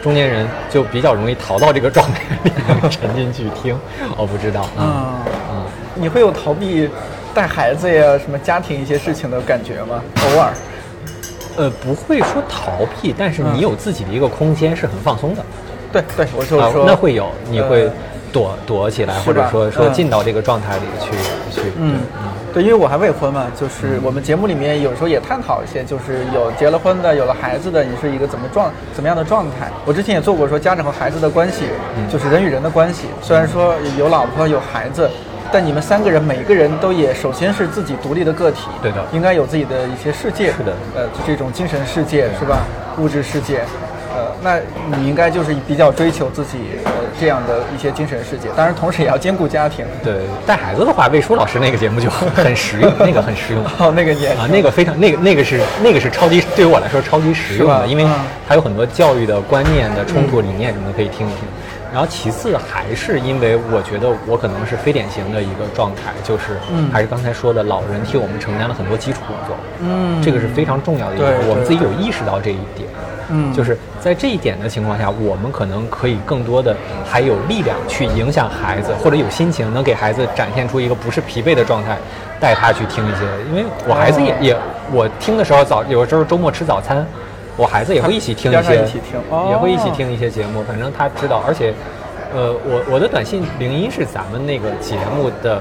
[0.00, 2.50] 中年人就比较容易逃到这个状态里
[2.88, 3.76] 沉进去听，
[4.16, 4.62] 我不知道。
[4.78, 5.18] 啊
[5.50, 6.88] 啊，你会有逃避
[7.34, 10.00] 带孩子呀、什么家庭一些事情的感觉吗？
[10.22, 10.52] 偶尔。
[11.56, 15.42] 呃，不会说逃避，但是你有自己的一个空间，是很放松的。
[15.92, 17.90] 对对，我就说那会有，你会
[18.32, 21.10] 躲躲起来，或者说说进到这个状态里去
[21.50, 21.72] 去。
[21.76, 29.70] 嗯嗯，对，因为我还未婚嘛，就是我们节目里面有时候也探讨一些，就是有结了婚的，有了孩子的，你是一个怎么状怎么样的状态？
[29.84, 31.66] 我之前也做过说家长和孩子的关系，
[32.10, 33.08] 就是人与人的关系。
[33.20, 35.10] 虽然说有老婆有孩子。
[35.52, 42.60] 但你们三个人，每个人都也首先是自己独立的个体，对的，应该有自己的一些世界，是的，呃，这种精神世界是吧？
[42.98, 43.60] 物质世界，
[44.14, 44.58] 呃，那
[44.96, 49.84] 你应该就是比较追求自己呃这样的一些精神世界，当然同时也要兼顾家庭。
[50.02, 53.64] 对，带孩子的话，魏舒老师那个节目就很实用， 那个很实用。
[53.78, 58.06] 哦，那个也啊，那个非常，那个那个是那个是超级，对于我来说超级实用的，因为
[58.48, 61.40] 它有很多教育的观念的冲突理念什么的可以听一听。
[61.92, 66.58] 然后其次还是因为我觉得我可能是非典型的一个状态，就是
[66.90, 72.88] 还是刚才说的老人替我们承担了很多基础工作，嗯，这个是非常重要的一点，我们自己有意识到这一点，
[73.28, 76.74] 嗯，就是在这一点的情况下，我们可能可以更多的
[77.06, 81.98] 还有力量去影响孩子，或者有心情能给孩子展现出一个不是疲惫的状态，
[82.40, 84.56] 带他去听一些，因为我孩子也也
[84.90, 87.06] 我听的时候早有时候周末吃早餐。
[87.56, 88.76] 我孩子也会一起听一些，
[89.50, 90.62] 也会一起听一些节目。
[90.62, 91.74] 反正他知道，而且，
[92.34, 95.60] 呃，我我的短信铃音是咱们那个节目的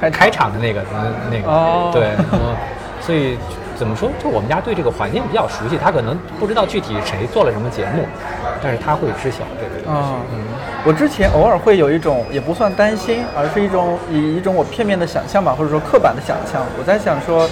[0.00, 0.80] 开开场的那个
[1.30, 2.10] 那个，对，
[3.00, 3.36] 所以
[3.76, 4.08] 怎么说？
[4.22, 8.06] 就我们家对这个环境比较熟悉，他可能不知道具体谁做了什么节目，
[8.62, 9.92] 但是他会知晓这个。
[9.92, 10.40] 啊，嗯，
[10.86, 16.64] 我之前偶尔会有一种也不算担心，而是一种以一种我片面的想象吧，或者说刻板的想象。
[16.78, 17.46] 我在想说，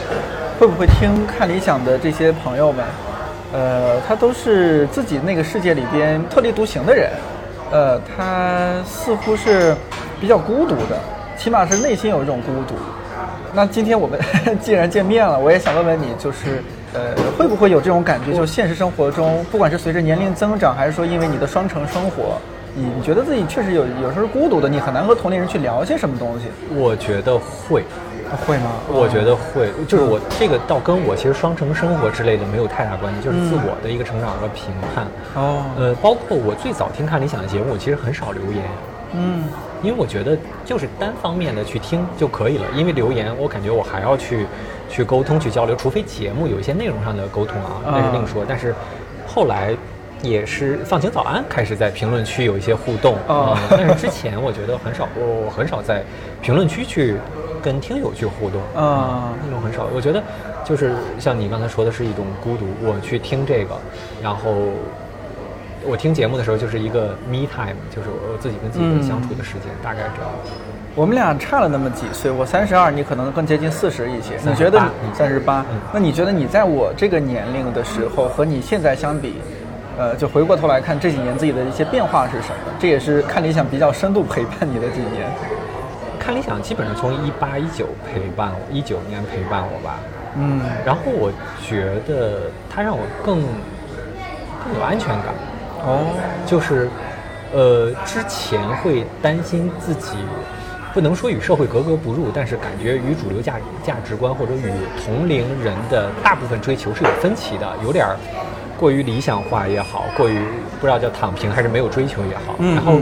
[0.58, 2.82] 会不会听看理想的这些朋友们？
[3.54, 7.08] 呃，他都是自己那个世界里边特立独行的人，
[7.70, 9.76] 呃，他似乎是
[10.20, 10.98] 比较孤独的，
[11.38, 12.74] 起码是内心有一种孤独。
[13.54, 14.18] 那今天我们
[14.60, 16.60] 既然见面了，我也想问问你，就是
[16.92, 18.36] 呃，会不会有这种感觉？
[18.36, 22.36] 就现实生活中，不管是随着年龄增长，还是说因为你的双城生活，
[22.74, 26.46] 你你觉得自己确实有有时候是孤独的，你很难和同龄人去聊些什么东西？
[26.74, 27.84] 我觉得会。
[28.34, 28.70] 会吗？
[28.88, 35.06] 我觉得会，就是我这个倒跟我其实双城生活之类的没有太大关系，就是自我的一个成长和评判。
[35.34, 38.64] 哦，呃，包括我最早听看理想的节目，我其实很少留言。
[39.12, 39.44] 嗯，
[39.82, 44.46] 因为我觉得就是单方面的去听就可以了，因为留言我感觉我还要去
[44.88, 48.44] 去沟通去交流，除非节目有一些内容上的沟通啊，那是另说。
[48.48, 48.74] 但是
[49.26, 49.72] 后来
[50.20, 56.02] 也是放晴早安开始在评论区有一些互动啊，但是之前我觉得很少，我很少在
[56.42, 57.16] 评论区去。
[57.64, 59.86] 跟听友去互动啊，那种很少。
[59.94, 60.22] 我觉得，
[60.62, 62.66] 就是像你刚才说的是一种孤独。
[62.84, 63.74] 我去听这个，
[64.22, 64.52] 然后
[65.86, 70.30] 我听节目的时候就是一个 me time，就是我自己跟自己的相处的时间，大概这样。
[70.94, 74.38] 我们俩差了那么几岁，我三十二，你可能更接近四十一些。
[74.44, 74.80] 你觉得
[75.14, 75.64] 三十八？
[75.92, 79.34] 那你觉得你在我这个年龄的时候和你现在相比，
[79.98, 82.72] 呃，就回过头来看这几年自己的一些变化是什么？
[82.78, 85.28] 这也是看理想比较深度陪伴你的几年。
[86.24, 89.98] 看理想基本上从一八一九陪伴我，一九年陪伴我吧，
[90.36, 91.30] 嗯，然后我
[91.62, 93.42] 觉得他让我更
[94.64, 95.34] 更有安全感，
[95.84, 96.88] 哦，就是，
[97.52, 100.16] 呃，之前会担心自己
[100.94, 104.72] 不能说与社会格格不入，但是感觉与主流价价值观或者与
[105.04, 108.06] 同龄人的大部分追求是有分歧的，有点
[108.78, 110.38] 过于理想化也好，过于
[110.80, 112.98] 不知道叫躺平还是没有追求也好，然后。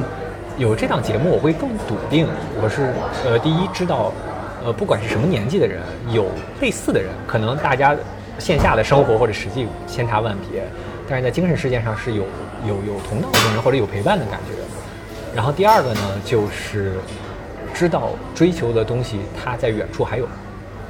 [0.59, 2.27] 有这档节目，我会更笃定。
[2.62, 2.93] 我是
[3.25, 4.12] 呃，第一知道，
[4.65, 6.27] 呃，不管是什么年纪的人，有
[6.61, 7.97] 类似的人，可能大家
[8.38, 10.62] 线下的生活或者实际千差万别，
[11.09, 12.25] 但是在精神世界上是有
[12.67, 14.53] 有有同道中人或者有陪伴的感觉。
[15.35, 16.97] 然后第二个呢，就是
[17.73, 20.29] 知道追求的东西，它在远处还有，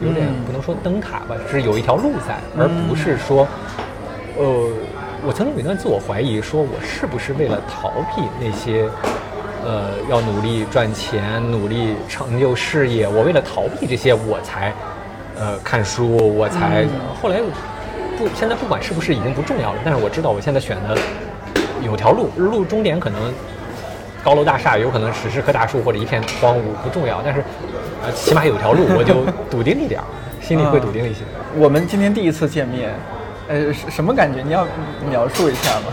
[0.01, 3.46] 有点不能说灯塔吧，是有一条路在，而不是说，
[4.37, 4.68] 呃，
[5.25, 8.88] 我曾经有一段自我怀疑，说我是不是为了逃避那些。
[9.64, 13.07] 呃，要努力赚钱，努力成就事业。
[13.07, 14.72] 我为了逃避这些，我才
[15.38, 16.85] 呃看书，我才、
[17.20, 17.38] 后来
[18.18, 20.98] 不，现在不管是不是已经不重要了，但是我知道我现在选的
[21.85, 23.33] 有条路，路终点可能
[24.25, 27.42] 高楼大厦，有可能十十棵大树或者一片荒芜，不重要，但是
[28.05, 30.07] 呃起码有条路，我就笃定一点儿，
[30.40, 31.20] 心里会笃定一些。
[31.57, 32.92] 我们今天第一次见面，
[33.48, 34.42] 呃，什什么感觉？
[34.42, 34.66] 你要
[35.09, 35.87] 描述一下吗？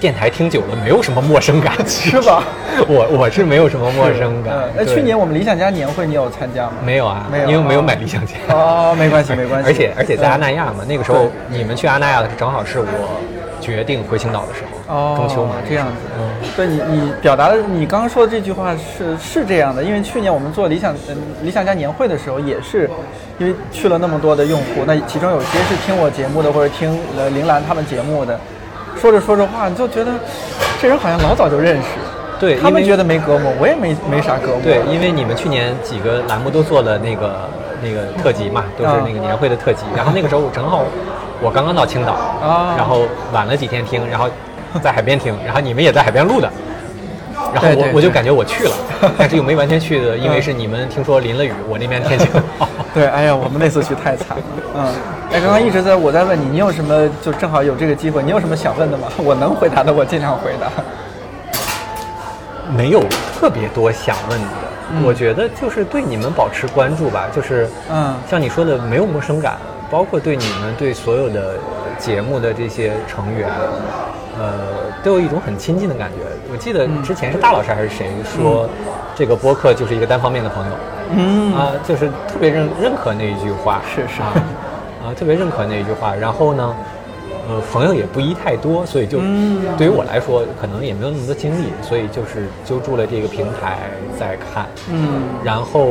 [0.00, 2.44] 电台听久了，没有什么陌生感，是吧？
[2.88, 4.70] 我我是没有什么陌生感嗯。
[4.76, 6.72] 那对去年我们理想家年会你有参加吗？
[6.84, 8.34] 没有啊，没有因为没有哦买理想家。
[8.50, 9.66] 哦，没关系，没关系。
[9.70, 13.20] 而且而且在阿那嗯亚嘛，那个时候你们去阿那亚的正好是我
[13.60, 15.92] 决定回青岛的时候，哦，中秋嘛，这样子。
[16.16, 22.88] 嗯，对你，你表达的你刚刚说的这句话是是这样的，因为去年我们做理想呃理想家年会的时候，也是
[23.38, 28.38] 因为去了那么多的用户，那其中有些是听我节目的，或者听呃铃兰他们节目的，
[28.98, 30.12] 说着说着话，你就觉得
[30.82, 31.88] 这人好像老早就认识。
[32.40, 34.60] 对他们觉得没隔膜，我也没没啥隔膜。
[34.62, 37.48] 对，因为你们去年几个栏目都做了那个
[37.82, 39.84] 那个特辑嘛，都是啊那个年会的特辑。
[39.96, 40.84] 然后那个时候正好
[41.40, 44.28] 我刚刚到青岛，啊然后晚了几天听，然后
[44.80, 46.48] 在海边听，然后你们也在海边录的。
[47.54, 48.74] 然后我我就感觉我去了，
[49.18, 52.68] 但是又没完全去的，因为是你们听说淋了雨，我那边天气很 好。
[52.94, 54.42] 对，哎呀，我们那次去太惨了。
[54.76, 54.86] 嗯，
[55.32, 59.08] 哎，刚刚一直在我在问你，你有什么就正好有这个机会，你有什么想问的吗？
[59.18, 60.68] 我能回答的，我尽量回答。
[62.76, 63.02] 没有
[63.38, 69.56] 特别多想问的，我觉得就是对你们保持关注吧，就是嗯像你说的没有陌生感，
[69.90, 71.54] 包括对你们对所有的
[71.98, 73.48] 节目的这些成员，
[74.38, 74.52] 呃，
[75.02, 76.18] 都有一种很亲近的感觉。
[76.52, 78.68] 我记得之前是大老师还是谁说，
[79.14, 80.72] 这个播客就是一个单方面的朋友，
[81.16, 84.32] 嗯啊，就是特别认认可那一句话，是是啊，
[85.02, 86.14] 啊，特别认可那一句话。
[86.14, 86.74] 然后呢，
[87.48, 94.66] 呃，朋友也不宜太多，所以就嗯对于我来说，可能也没有那么多精力，所以就是揪住了这个平台在看。
[94.90, 95.88] 嗯然后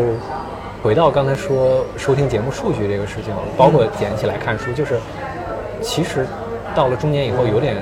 [0.84, 5.00] 回到刚才说收听节目数据这个事情，包括捡起来看书，就是
[5.82, 6.26] 其实
[6.74, 7.76] 到了中年以后，有点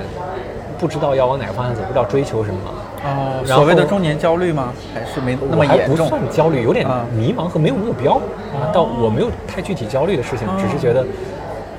[0.78, 2.60] 不知道要往哪个方向走，不知道追求什么。
[3.04, 4.72] 哦，所谓的中年焦虑吗？
[4.92, 6.08] 还是没那么我还不严重？
[6.08, 8.14] 算焦虑，有点啊迷茫和没有目标
[8.52, 8.72] 啊。
[8.72, 11.06] 到我没有太具体焦虑的事情，哦只是觉得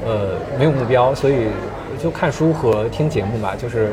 [0.06, 1.48] 呃没有目标，所以
[2.02, 3.56] 就看书和听节目吧。
[3.58, 3.92] 就是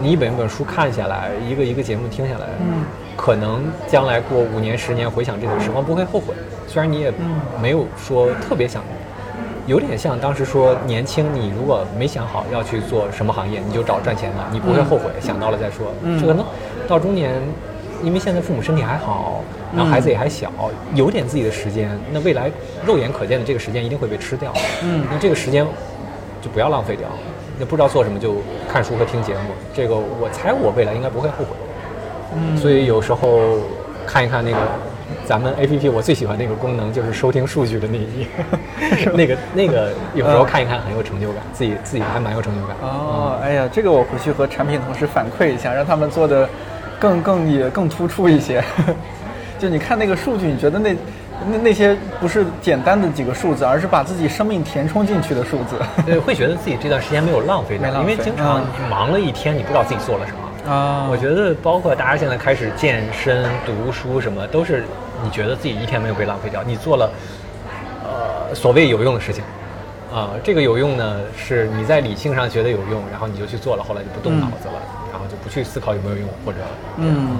[0.00, 2.84] 你一本一本书看下来，一个一个节目听下来，嗯，
[3.16, 6.34] 可能将来过五年十年回想这段时光不会后悔。
[6.66, 8.82] 虽然你也嗯没有说特别想。
[9.66, 15.10] 有点像当时说年轻，你如果没想好要去做什么行业，你就找赚钱的，你不会后悔。
[15.20, 15.92] 想到了再说。
[16.02, 16.44] 嗯这可能
[16.86, 17.32] 到中年，
[18.02, 19.42] 因为现在父母身体还好，
[19.74, 20.52] 然后孩子也还小，
[20.94, 22.50] 有点自己的时间，那未来
[22.86, 24.52] 肉眼可见的这个时间一定会被吃掉。
[24.84, 25.66] 嗯那这个时间
[26.40, 27.08] 就不要浪费掉。
[27.58, 28.36] 那不知道做什么就
[28.70, 31.56] 看书和听节目，这个我猜我未来应该不会后悔。
[32.36, 33.58] 嗯所以有时候
[34.06, 34.58] 看一看那个
[35.24, 38.26] 咱们 A P P，我最喜欢那个功能就是收听数据的那一页，
[39.14, 42.76] 那个那个有时候看一看很有成就感，自己自己还蛮有成就感。
[42.82, 46.48] 哦，哎呀，这个我回去和产品同事反馈一下，让他们做的
[46.98, 48.62] 更更也更突出一些。
[49.58, 50.94] 就你看那个数据，你觉得那
[51.50, 55.76] 那那些不是简单的几个数字，而是把自己生命填充进去的数字。
[56.04, 60.38] 对，会觉得自己这段时间没有浪费掉， 没浪费因为经常嗯你忙了一天，你不知道自己做了什么。
[60.68, 64.84] 啊我觉得包括大家现在开始健身、读书什么，都是
[65.22, 67.10] 你觉得自己一天没有被浪费掉，你做了
[68.02, 69.42] 呃所谓有用的事情。
[70.14, 74.80] 啊、这个有用呢，是你在理性上觉得有用，然后你就去做了，后来就不动脑子了，
[75.12, 76.58] 然后就不去思考有没有用，或者
[76.96, 77.36] 嗯，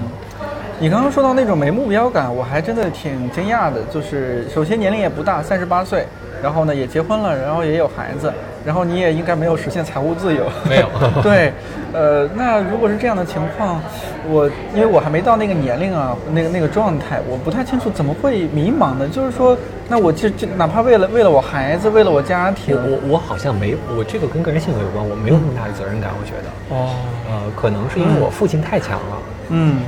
[0.77, 3.81] 你刚刚说到那种没目标感，我还真的挺惊讶的。
[3.91, 6.05] 就是首先年龄也不大，三十八岁，
[6.43, 8.31] 然后呢也结婚了，然后也有孩子，
[8.67, 10.43] 然后你也应该没有实现财务自由。
[10.67, 10.89] 没有
[11.23, 11.53] 对，
[11.93, 13.81] 呃，那如果是这样的情况，
[14.27, 19.07] 我因为我还没到那个年龄啊，那个那个状态，我不太清楚怎么会迷茫呢？
[19.07, 26.93] 就是说，那我这这哪怕为了为了我孩子，为了我家庭，我我好像没我这个跟个人性格有关，我没有那么大的责任感，我觉得，哦，
[27.31, 29.17] 呃，可能是因为我父亲太强了。
[29.49, 29.79] 嗯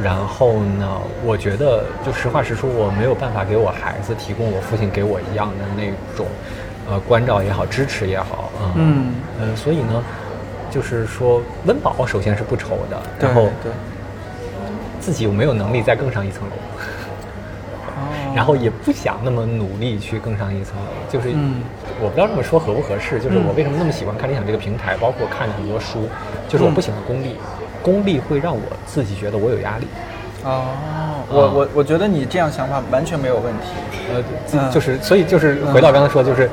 [0.00, 0.86] 然后呢，
[1.24, 6.24] 我觉得就实话实说，我没有办法给我孩子提供我父亲给我一样的那种，
[6.90, 10.02] 呃，关照也好，支持也好，啊嗯，呃，所以呢，
[10.70, 13.70] 就是说温饱首先是不愁的，然后对，
[15.00, 16.56] 自己有没有能力再更上一层楼，
[17.86, 18.32] 哦。
[18.34, 21.62] 然后也不想那么努力去更上一层楼，就是，嗯。
[22.00, 23.44] 我不知道这么说合不合适，就是嗯。
[23.48, 26.08] 我为什么那么喜欢看理想这个平台，包括看很多书，
[26.48, 27.36] 就是我不喜欢功利，
[27.82, 29.86] 功利会让我自己觉得我有压力。
[30.44, 30.64] 哦，
[31.28, 33.68] 我我我觉得你这样想法完全没有问题。
[34.14, 34.22] 呃，
[34.52, 34.70] 嗯。
[34.70, 36.48] 就是所以就是回到刚才说，就是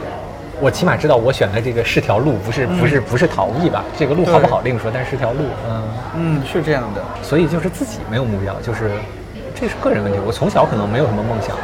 [0.62, 3.84] 我起码知道我选的这个是条路，不是不是不是逃逸吧？
[3.98, 5.84] 这个路好不好另说，但是是条路，嗯。
[6.18, 7.04] 嗯，是这样的。
[7.22, 8.90] 所以就是自己没有目标，就是
[9.54, 10.18] 这是个人问题。
[10.26, 11.56] 我从小可能没有什么梦想，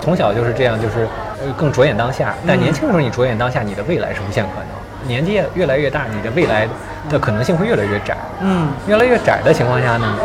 [0.00, 1.06] 从小就是这样，就是
[1.44, 2.34] 呃更着眼当下。
[2.46, 4.68] 但年轻的时候你着眼当下，你的未来是无限可能。
[5.06, 6.66] 年纪越来越大，你的未来
[7.10, 8.16] 的可能性会越来越窄。
[8.40, 10.16] 嗯，越来越窄的情况下呢，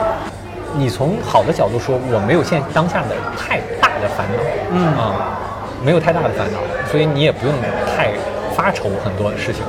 [0.73, 4.43] 你从好的角度说，我没有现当下的太大的烦恼。
[4.71, 5.37] 嗯啊，
[5.83, 7.55] 没有太大的烦恼，所以你也不用
[7.95, 8.09] 太
[8.55, 9.63] 发愁很多事情。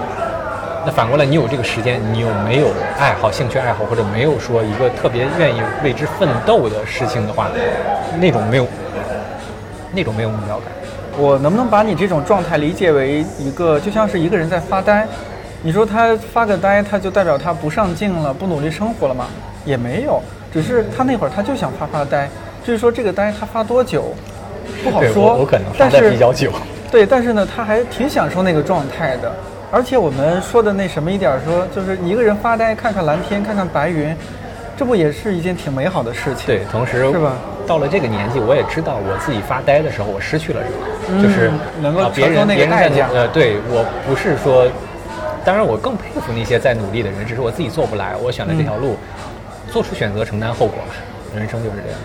[0.84, 7.48] 那反过来，你有这个时间，你有没有爱好、兴趣爱好，或者没有说一个特别愿意为之奋斗的事情的话，
[8.18, 8.66] 那种没有，
[9.92, 10.68] 那种没有目标感。
[11.18, 15.06] 我能不能把你这种状态理解为一个，就像是一个人在发呆？
[15.62, 19.26] 你说他发个呆，他就代表他不上进了，不努力生活了吗？
[19.66, 22.26] 也没有，只是他那会儿他就想发发呆。
[22.64, 24.14] 至于说这个呆他发多久，
[24.82, 25.34] 不好说。
[25.34, 26.50] 我可能发但是的比较久。
[26.90, 29.32] 对，但是呢，他还挺享受那个状态的。
[29.72, 34.16] 而且我们说的那什么一点说，就是一个人发呆，看看蓝天，看看白云，
[34.76, 36.46] 这不也是一件挺美好的事情？
[36.46, 37.34] 对，同时是吧？
[37.68, 40.76] 到了这个年纪，我也知道我自己发呆的时候，我失去了什么，
[41.10, 44.66] 嗯就是能够承受那个人别人在代价呃，对我不是说，
[45.44, 50.94] 当然我更佩服那些在努力的人，只是我自己做不来，我选了这条路，嗯做出选择，承担后果吧，
[51.36, 52.00] 人生就是这样。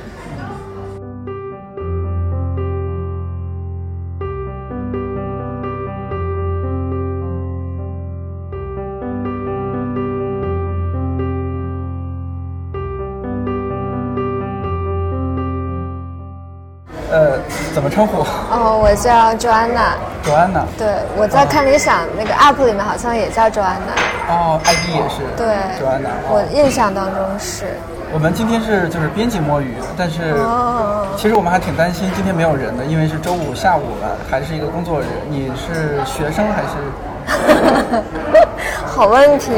[17.75, 20.63] 怎么称呼哦，我叫 Joanna，？Joanna。
[20.77, 23.91] 对，我在看理想那个 app 里面好像也叫 Joanna，
[24.29, 25.27] 哦，ID 也是。
[25.35, 25.45] 对
[25.77, 26.07] ，Joanna。
[26.29, 27.65] 我印象当中是。
[28.13, 35.05] 我们今天是就是编辑摸鱼，但是哦其实我们还挺担心今天没有人的，因为是周五下午了，还是一个工作日。
[35.27, 37.99] 你是学生还是？
[38.87, 39.51] 好问题，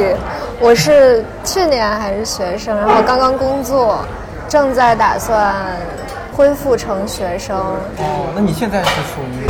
[0.60, 4.00] 我是去年还是学生，然后刚刚工作，
[4.50, 5.54] 正在打算
[6.38, 7.58] 恢复成学生。
[7.58, 9.50] 哦，那你现在是属于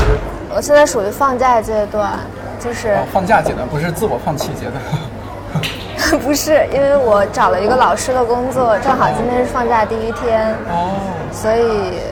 [0.55, 2.17] 我现在属于放假阶段，
[2.57, 4.81] 就是哦放假阶段，不是自我放弃阶段。
[6.23, 10.55] 不是因为我找了一个老师的工作，正好今天是放假第一天。
[10.69, 10.95] 哦，
[11.33, 12.06] 所以，嗯，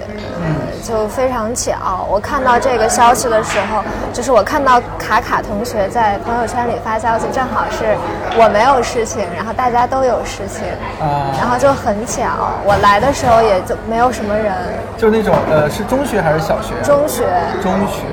[0.86, 2.06] 就非常巧。
[2.08, 7.98] 我看到这个消息的时候，就是我看到卡卡同学在朋友圈里发消息，正好是
[8.38, 10.64] 我没有事情，然后大家都有事情，
[11.02, 12.22] 啊然后就很巧。
[12.64, 14.54] 我来的时候也就没有什么人。
[14.96, 16.76] 就是那种呃，是中学还是小学？
[16.84, 17.24] 中学，
[17.64, 18.04] 中学。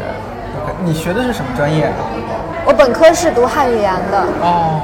[0.64, 1.92] OK，你学的是什么专业？
[2.64, 4.80] 我本科是读汉语言的，哦，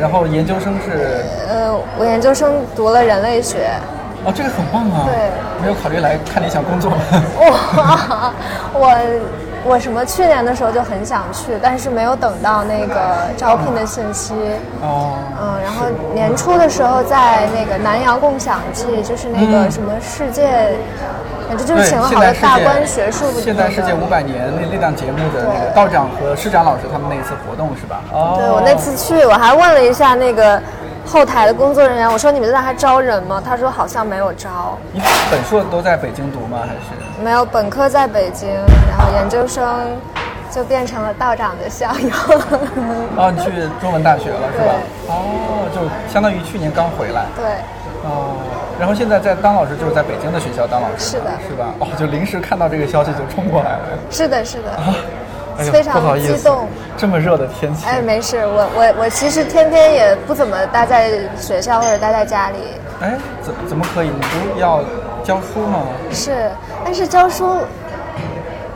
[0.00, 3.70] 然后研究生是呃，我研究生读了人类学。
[4.24, 5.06] 哦，这个很棒啊。
[5.06, 5.14] 对。
[5.60, 6.96] 没有考虑来看理想工作吗？
[7.42, 8.32] 哇，
[8.72, 8.94] 我
[9.64, 12.94] 我什么去年的时候就很想去，但是没有等到那个
[13.36, 14.34] 招聘的信息。
[14.80, 15.18] 哦。
[15.40, 20.76] 嗯，然后年初的时候在那个南洋共享季，就是那个嗯什么世界，
[21.48, 28.00] 反正就是对，请了好多大观学术的现代世界五百年那那档节目的那个道长和师长老师他们那一次活动是吧？
[28.12, 30.60] 哦对我那次去，我还问了一下那个
[31.08, 33.42] 后台的工作人员，我说你们在那还招人吗？
[33.42, 36.58] 他说好像没有招，你本硕都在北京读吗？
[36.60, 37.24] 还是？
[37.24, 38.46] 没有本科在北京，
[38.88, 39.64] 然后研究生
[40.50, 42.10] 就变成了道长的校友。
[43.16, 44.74] 哦，你去中文大学了是吧？
[45.08, 45.80] 哦，就
[46.12, 47.24] 相当于去年刚回来。
[47.34, 47.44] 对，
[48.04, 48.36] 哦，
[48.78, 51.12] 然后现在在当老师，就是在北京的学校当老师。
[51.12, 51.72] 是的是吧？
[51.78, 53.98] 哦，就临时看到这个消息就冲过来了。
[54.10, 54.70] 是的，是的。
[54.76, 54.92] 哎呦
[55.64, 57.84] 非常激动这么热的天气。
[57.86, 62.56] 哎，没事，我我我其实天天也不怎么待在学校或者待在家里，
[63.00, 64.08] 哎，怎怎么可以？
[64.08, 64.80] 你不是要
[65.24, 65.80] 教书吗？
[66.12, 66.50] 是，
[66.84, 67.58] 但是教书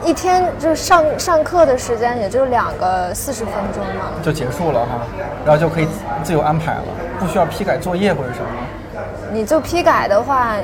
[0.03, 5.01] 一天就是上上课的时间也就两个四十分钟嘛，就结束了哈，
[5.45, 5.87] 然后就可以
[6.23, 6.83] 自由安排了，
[7.19, 9.01] 不需要批改作业或者什么？
[9.31, 10.55] 你就批改的话。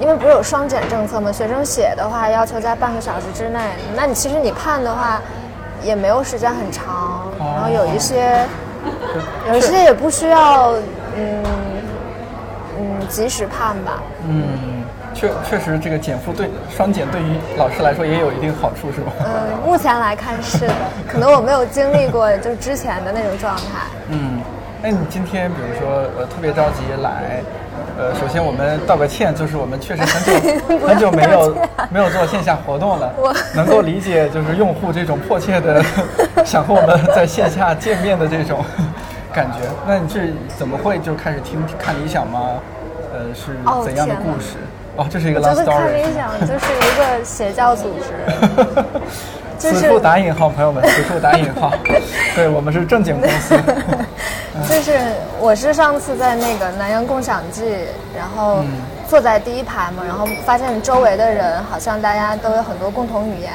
[0.00, 1.30] 因为不是有双减政策吗？
[1.30, 3.60] 学生写的话要求在半个小时之内，
[3.94, 5.20] 那你其实你判的话
[5.82, 8.46] 也没有时间很长，然后有一些
[9.48, 10.72] 有一些也不需要，
[11.16, 11.42] 嗯
[12.78, 14.02] 嗯及时判吧。
[14.28, 19.12] 嗯，确确实这个减负对双减对于老师来说也有一定好处，是吧？
[19.20, 20.74] 嗯，目前来看是的，
[21.08, 23.62] 可能我没有经历过就是之前的那种状态。
[24.08, 24.31] 嗯，
[24.82, 27.40] 哎，你今天比如说呃特别着急来，
[27.96, 30.32] 呃，首先我们道个歉，就是我们确实很久
[30.88, 31.56] 很久没有
[31.88, 33.12] 没有做线下活动了，
[33.54, 35.80] 能够理解就是用户这种迫切的
[36.44, 38.64] 想和我们在线下见面的这种
[39.32, 39.58] 感觉。
[39.86, 42.40] 那你是怎么会就开始听看理想吗？
[43.14, 44.56] 呃，是哦怎样的故事？
[44.96, 46.02] 哦，这是一个我觉得看理。
[46.12, 48.10] 想就是一个邪教组织，
[49.62, 51.72] 就是此处打引号，朋友们，此处打引号。
[52.34, 53.54] 对我们是正经公司。
[54.68, 54.98] 就是
[55.40, 57.62] 我是上次在那个南洋共享记，
[58.16, 58.68] 然后嗯
[59.08, 63.52] 坐在第一排嘛，然后发现周围的人好像大家都有很多共同语言，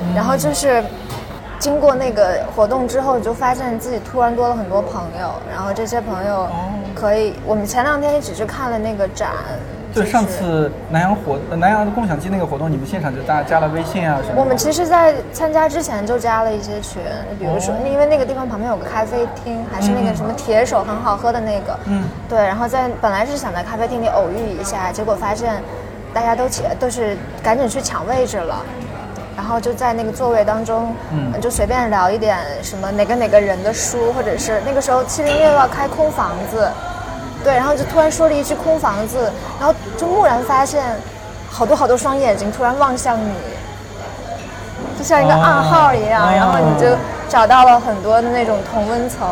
[0.00, 0.82] 嗯然后就是
[1.58, 9.30] 经过那个活动之后，就发现自己突然多了很多朋友，然后这些朋友哦可以，我们前两天一起去看了那个展，
[9.92, 14.40] 对，就是上次南阳活呃南阳的共享机那个活动，你们现场就大家加了微信啊什么。
[14.40, 17.02] 我们其实，在参加之前就加了一些群，
[17.38, 25.62] 比如说，因为那个地方旁边有个咖啡厅，还是那个什么铁手很好喝的那个，嗯，对，然后在本来是想在咖啡厅里偶遇一下，结果发现
[26.12, 28.64] 大家都起都是赶紧去抢位置了。
[29.36, 36.68] 然后就在那个座位当中，嗯就随便聊一点什么哪个哪个人的书，或者是那个时候七零六要开空房子，
[37.44, 40.84] 对，然后就突然说了一句空房子，然后就蓦然发现，
[41.50, 43.32] 好多好多双眼睛突然望向你，
[44.98, 46.96] 就像一个暗号一样，哦然后你就
[47.28, 49.28] 找到了很多的那种同温层，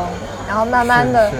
[0.48, 1.30] 然后慢慢的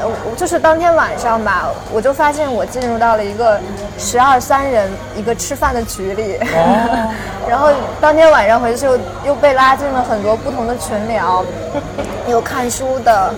[0.00, 3.60] 呃，我就是当天晚上吧，我就发现我进入到了一个
[3.96, 7.10] 十二三人一个吃饭的局里，哦。
[7.46, 7.68] 然后
[8.00, 11.44] 当天晚上回去又又被拉进了很多不同的群聊，
[12.26, 13.34] 有看书的，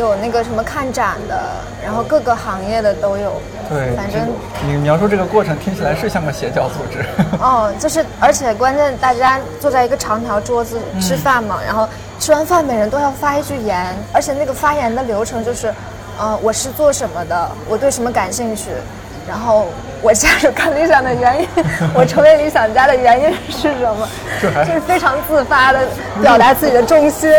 [0.00, 1.38] 有那个什么看展的，
[1.84, 3.40] 然后各个行业的都有。
[3.68, 4.20] 对，反正
[4.66, 7.04] 你描述这个过程听起来是像个邪教组织。
[7.38, 11.88] 哦，就是而且关键大家坐在一个长条桌子吃饭嘛，然后
[12.18, 15.72] 吃完饭每人都要发一句言，而且那个发言的流程就是，
[16.18, 18.70] 呃，我是做什么的，我对什么感兴趣，
[19.28, 19.66] 然后
[20.02, 21.48] 我加入看理想的原因，
[21.94, 24.08] 我成为理想家的原因是什么，
[24.42, 25.80] 就是非常自发的
[26.20, 27.30] 表达自己的中心。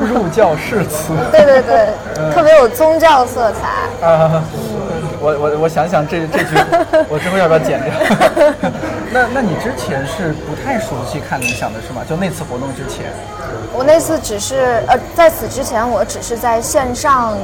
[0.00, 1.88] 入教誓词 对对对，
[2.34, 4.06] 特别有宗教色彩。
[4.06, 4.42] 啊！
[5.22, 6.56] 我我我想想这这句，
[7.08, 7.92] 我之后要不要剪掉？
[9.12, 12.02] 那那你之前是不太熟悉看理想的是吗？
[12.08, 13.04] 就那次活动之前。
[13.72, 17.36] 我那次只是呃，在此之前我只是在线上，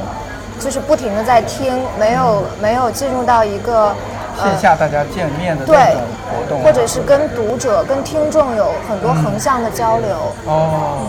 [0.59, 3.93] 就是不停的在听，没有没有进入到一个
[4.41, 10.17] 线下大家见面的对那种活动啊，或者是跟读者、跟听众有很多横向的交流。
[10.45, 11.07] 哦，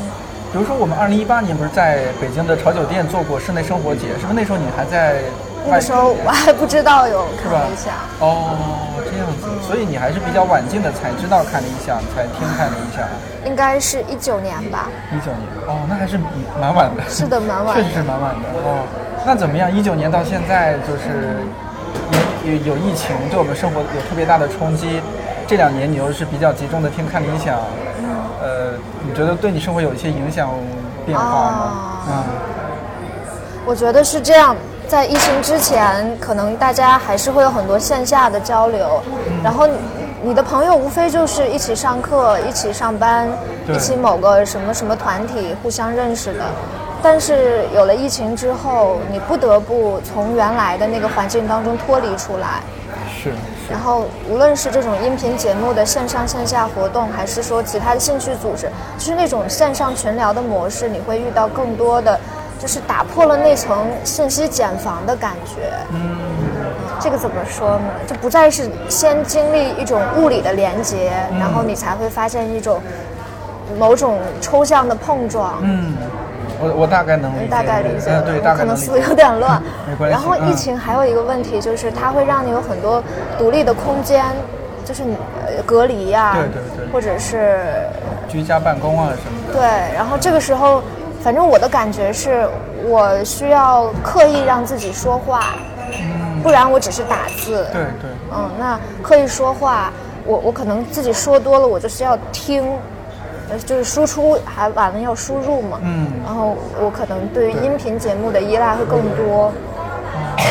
[0.52, 5.22] 比如说我们二零一八年不是在北京的潮酒店做过室内生活节，是不是那时候你还在
[5.66, 7.92] 那个时候我还不知道有看了一下，？
[8.20, 8.56] 哦，
[9.04, 13.02] 这样子，所以你还是比较晚进的，才知道看了一下，才听看了一下。
[13.44, 14.88] 应该是一九年吧。
[15.12, 16.18] 一九年，哦，那还是
[16.60, 17.02] 蛮晚的。
[17.08, 18.48] 是的蛮晚的 确实是蛮晚的。
[18.64, 18.80] 哦，
[19.28, 19.70] 那怎么样？
[19.70, 21.36] 一九年到现在，就是
[22.46, 25.02] 有有有疫情，对我们生活有特别大的冲击。
[25.46, 27.58] 这两年你又是比较集中的听看理想，
[27.98, 28.08] 嗯
[28.40, 28.72] 呃，
[29.06, 30.48] 你觉得对你生活有一些影响
[31.04, 31.30] 变化吗？
[31.30, 32.24] 啊嗯，
[33.66, 34.56] 我觉得是这样，
[34.88, 39.02] 在疫情之前，可能大家还是会有很多线下的交流，
[39.44, 39.74] 然后你
[40.22, 43.28] 你的朋友无非就是一起上课、一起上班、
[43.70, 46.44] 一起某个什么什么团体互相认识的。
[47.02, 52.60] 但是有了疫情之后，你不得不从原来的那个环境当中脱离出来，
[53.16, 53.32] 是
[53.70, 62.18] 然后无论是这种音频节目的线上线下活动，还是说其他的兴趣组织，就是那种线上群聊的模式，你会遇到更多的，
[62.58, 65.70] 就是打破了那层信息茧房的感觉。
[65.92, 66.16] 嗯，
[66.98, 67.84] 这个怎么说呢？
[68.06, 72.80] 就不再是先经历一种物理的连接，然后你才会发现一种
[73.78, 75.58] 某种抽象的碰撞。
[75.60, 75.94] 嗯，
[76.60, 83.02] 我我大概能理解，大概理解对，大概可能思路有点乱 没关系然后疫嗯情还有一个问题就是，它会让你有很多
[83.38, 84.24] 独立的空间，
[84.84, 87.60] 就是你呃隔离呀、对对对或者是
[88.28, 89.58] 居家办公啊什么的。
[89.58, 89.94] 对。
[89.94, 90.82] 然后这个时候，
[91.22, 92.48] 反正我的感觉是，
[92.86, 95.54] 我需要刻意让自己说话，
[96.42, 97.66] 不然我只是打字。
[97.72, 99.92] 对对，嗯，那刻意说话，
[100.24, 102.64] 我我可能自己说多了，我就是要听，
[103.50, 105.78] 呃就是输出还完了要输入嘛。
[105.82, 109.52] 嗯然后我可能对于音频节目的依赖会更多，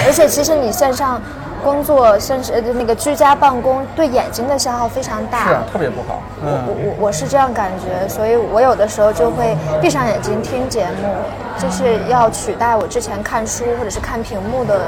[0.05, 1.21] 而且其实你线上
[1.63, 5.47] 工作，甚至呃那个居家办公，对眼睛的消耗非常大。
[5.47, 6.21] 是啊，特别不好。
[6.39, 11.09] 我嗯，我我是这样感觉，所以我有的时候就会闭上眼睛听节目，
[11.57, 14.81] 就是要取代我之前看书或者是看屏幕的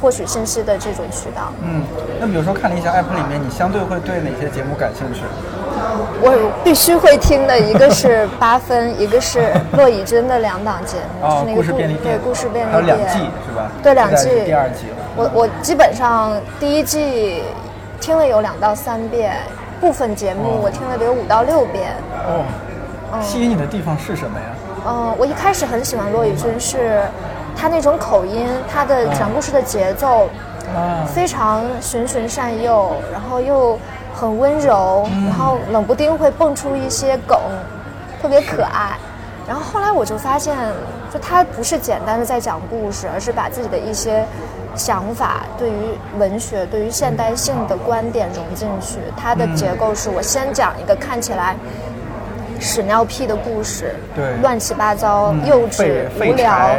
[0.00, 1.52] 获取信息的这种渠道。
[1.62, 1.82] 嗯，
[2.18, 5.20] 那比如说看理想 app 里面，你相对会对哪些节目感兴趣？
[6.20, 13.70] 我必须会听的一个是八分，一个是骆以军的两档节目，哦就是，那个故事便利店，对故事便利还有店，两季是吧？
[13.82, 14.96] 对两季第二季了。
[15.16, 17.42] 我我基本上第一季
[18.00, 19.36] 听了有两到三遍，
[19.80, 21.92] 部分节目我听了得有五到六遍。
[22.26, 22.44] 哦，
[23.20, 24.46] 吸引你的地方是什么呀？
[24.86, 27.02] 嗯，我一开始很喜欢骆以军，是
[27.56, 30.28] 他那种口音，他的讲故事的节奏
[30.74, 33.78] 啊，非常循循善诱，然后又
[34.18, 37.38] 很温柔，然后冷不丁会蹦出一些梗，
[38.20, 38.98] 特别可爱。
[39.46, 40.56] 然后后来我就发现，
[41.12, 44.26] 就他不是简单的在讲故事，而是把自己的一些
[44.74, 48.98] 想法对于文学、对于现代性的观点融进去。
[49.16, 51.54] 它的结构是我先讲一个看起来
[52.60, 56.70] 屎尿屁的故事，对乱七八糟、嗯幼稚无聊，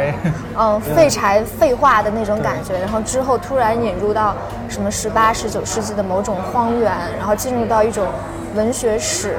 [0.58, 2.78] 嗯， 废柴、废话的那种感觉。
[2.78, 4.34] 然后之后突然引入到
[4.68, 8.06] 什么十八、十九世纪的某种荒原，然后进入到一种
[8.54, 9.36] 文学史、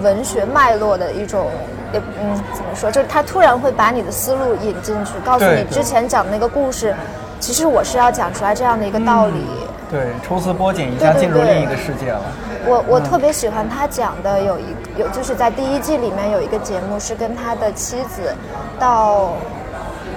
[0.00, 1.50] 文学脉络的一种。
[1.92, 2.90] 也嗯，怎么说？
[2.90, 6.94] 就是他突然会把你的思路引进去，告诉你之前讲的那个故事，
[7.38, 9.44] 其实我是要讲出来这样的一个道理。
[9.92, 12.22] 对，抽丝剥茧一下进入另一个世界了。
[12.64, 14.64] 我我特别喜欢他讲的有一
[14.96, 18.34] 有就是在第一季里面有一个节目是跟他的妻子
[18.78, 19.32] 到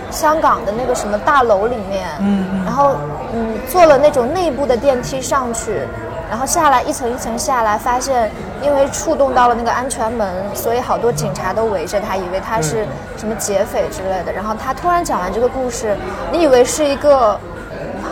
[0.09, 2.95] 香港的那个什么大楼里面，嗯，然后
[3.33, 5.81] 嗯坐了那种内部的电梯上去，
[6.29, 14.31] 然后下来一层一层下来，发现因为触动到了那个安全门，所以好多警察都围着他，以为他是什么劫匪之类的。
[14.31, 15.97] 然后他突然讲完这个故事，
[16.31, 17.37] 你以为是一个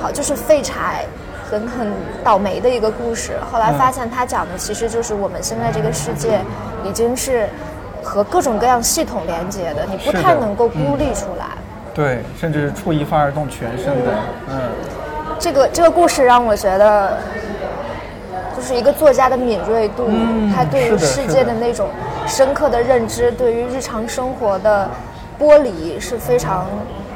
[0.02, 1.06] 好就是废柴。
[1.54, 1.88] 很很
[2.24, 6.40] 倒霉的一个故事，后来发现他讲的其实就是我们现在这个世界
[6.84, 7.48] 已经是
[8.02, 11.46] 和各种各样系统连接的，你不太能够孤立出来。
[11.94, 14.12] 对，甚至是触一发而动全身的，
[14.50, 14.56] 嗯，
[15.38, 17.18] 这个这个故事让我觉得，
[18.56, 20.10] 就是一个作家的敏锐度，
[20.56, 21.88] 他对于世界的那种
[22.26, 24.90] 深刻的认知，对于日常生活的
[25.40, 26.66] 剥离是非常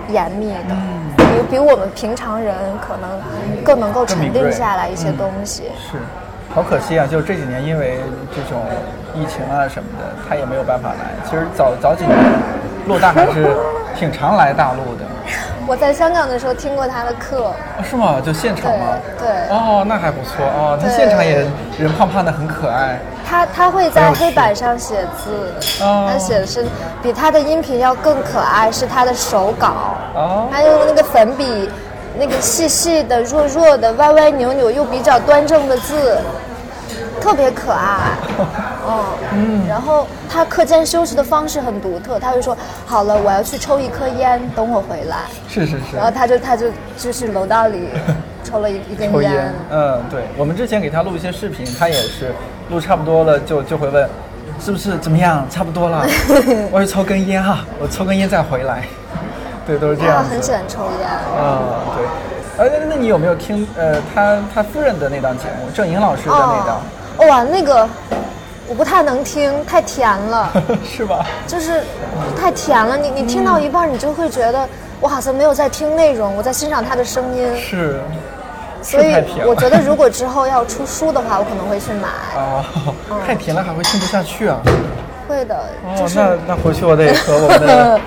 [0.10, 1.07] 严密的，比
[1.50, 5.64] 比我们平常人可能更能够沉淀下来一些东西。
[5.92, 5.98] 是。
[6.56, 7.06] 好可惜啊！
[7.06, 8.00] 就这几年，因为
[8.34, 8.64] 这种
[9.14, 11.14] 疫情啊什么的，他也没有办法来。
[11.30, 12.18] 其实早早几年，
[12.88, 13.56] 陆大还是
[13.96, 15.04] 挺常来大陆的，
[15.68, 18.20] 我在香港的时候听过他的课，哦是吗？
[18.26, 18.98] 就现场吗？
[19.20, 20.80] 对对哦，那还不错哦。
[20.82, 21.46] 他现场也
[21.78, 22.98] 人胖胖的，很可爱。
[23.28, 26.66] 他他会在黑板上写字，哦他写的是
[27.04, 31.70] 比他的音频要更可爱，是他的手稿，哦他用那个粉笔，
[32.18, 36.18] 那个细细的、弱弱的、歪歪扭扭又比较端正的字，
[37.20, 38.12] 特别可爱。
[39.34, 42.58] 嗯，然后他课间休息的方式很独特，他会说
[42.88, 45.18] ：“好了，我要去抽一颗烟，等我回来。
[45.50, 46.06] 是是”是然。
[46.06, 46.68] 后他就他就
[46.98, 47.90] 就是楼道里
[48.46, 52.34] 抽了一一根抽烟，嗯，对，我们之前给他录一些视频，他也是
[52.70, 54.10] 录差不多了就就会问，
[54.60, 56.06] 是不是怎么样，差不多了，
[56.72, 58.84] 我去抽根烟哈，我抽根烟再回来，
[59.66, 60.30] 对，都是这样子。
[60.30, 61.10] 很喜欢抽烟。
[61.40, 61.60] 嗯，
[61.96, 62.06] 对。
[62.66, 66.82] 哎，那那你有没有听呃他他夫人的那档节目，郑莹老师的那档，
[67.18, 67.88] 哦，哇，那个
[68.68, 70.52] 我不太能听，太甜了，
[70.84, 71.26] 是吧？
[71.46, 71.84] 就是
[72.36, 72.98] 太甜了。
[72.98, 74.68] 你你听到一半，你就会觉得
[75.00, 77.56] 我好像没有在听内容，我在欣赏他的声音。
[77.56, 78.00] 是。
[78.88, 79.14] 所以
[79.46, 82.08] 我觉得，如果之后要出书的话，我可能会去买。
[82.36, 82.64] 哦，
[83.28, 84.60] 太甜了还会听不下去啊。
[85.28, 85.60] 会的，
[85.98, 88.00] 就哦，那那回去我得和我们的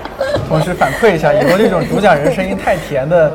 [0.49, 3.31] 同事反馈一下，以后这种主讲人声音太甜的，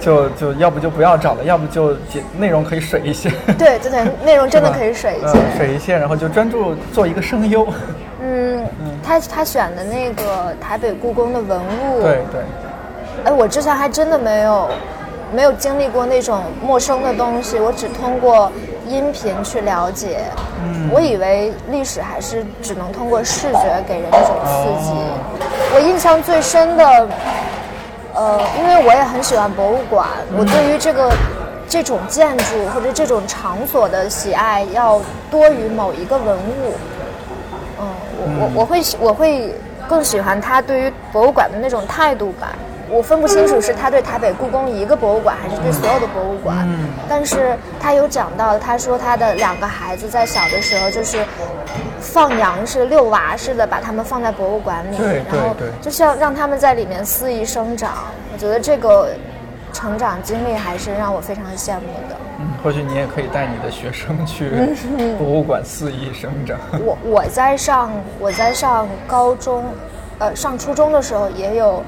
[0.00, 1.96] 就就要不就不要找了，要不就
[2.36, 3.30] 内容可以水一些。
[3.56, 5.38] 对对对，内容真的可以水一 嗯些。
[5.56, 7.64] 水一些，然后就专注做一个声优。
[8.20, 8.66] 嗯，
[9.04, 12.40] 他他选的那个台北故宫的文物，对对，
[13.24, 14.68] 哎，我之前还真的没有
[15.34, 18.52] 没有经历过那种陌生的东西，我只通过
[18.86, 20.20] 音频去了解。
[20.62, 24.92] 嗯，我以为历史还是只能通过视觉给人一种刺激。
[25.74, 27.08] 我印象最深的，
[28.14, 30.06] 呃，因为我也很喜欢博物馆，
[30.36, 31.10] 我对于这个
[31.66, 36.74] 这种建筑或者这种场所的喜爱要多于某一个文物。
[37.80, 37.86] 嗯，
[38.18, 39.54] 我我我会喜我会
[39.88, 42.50] 更喜欢他对于博物馆的那种态度感。
[42.92, 46.68] 我分不清楚是他对台北故宫一个博物馆，还是对所有的博物馆。
[47.08, 51.24] 但是他有讲到，他说他的两个孩子在小的时候就是
[51.98, 57.92] 放羊是、遛娃似的，把他们放在博物馆里，对对然后对就是要让他们在里面肆意生长。
[58.30, 59.08] 我觉得这个
[59.72, 62.16] 成长经历还是让我非常羡慕的。
[62.40, 64.50] 嗯，或许你也可以带你的学生去
[65.16, 66.58] 博物馆肆意生长。
[66.84, 69.64] 我我在上我在上高中，
[70.18, 71.82] 呃，上初中的时候也有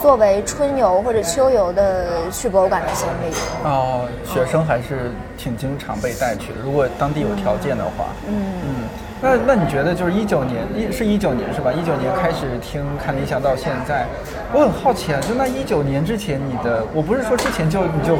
[0.00, 3.34] 作为春游或者秋游的去博物馆的行李。
[3.64, 8.06] 哦，学生还是挺经常被带去的，如果当地有条件的话。
[8.28, 8.88] 嗯嗯，
[9.20, 11.72] 那那你觉得就是一九年一是一九年是吧？
[11.72, 14.04] 一九年开始听看理想到现在，
[14.52, 18.16] 我很好奇啊，就那一九年之前你的，我不是说之前就你就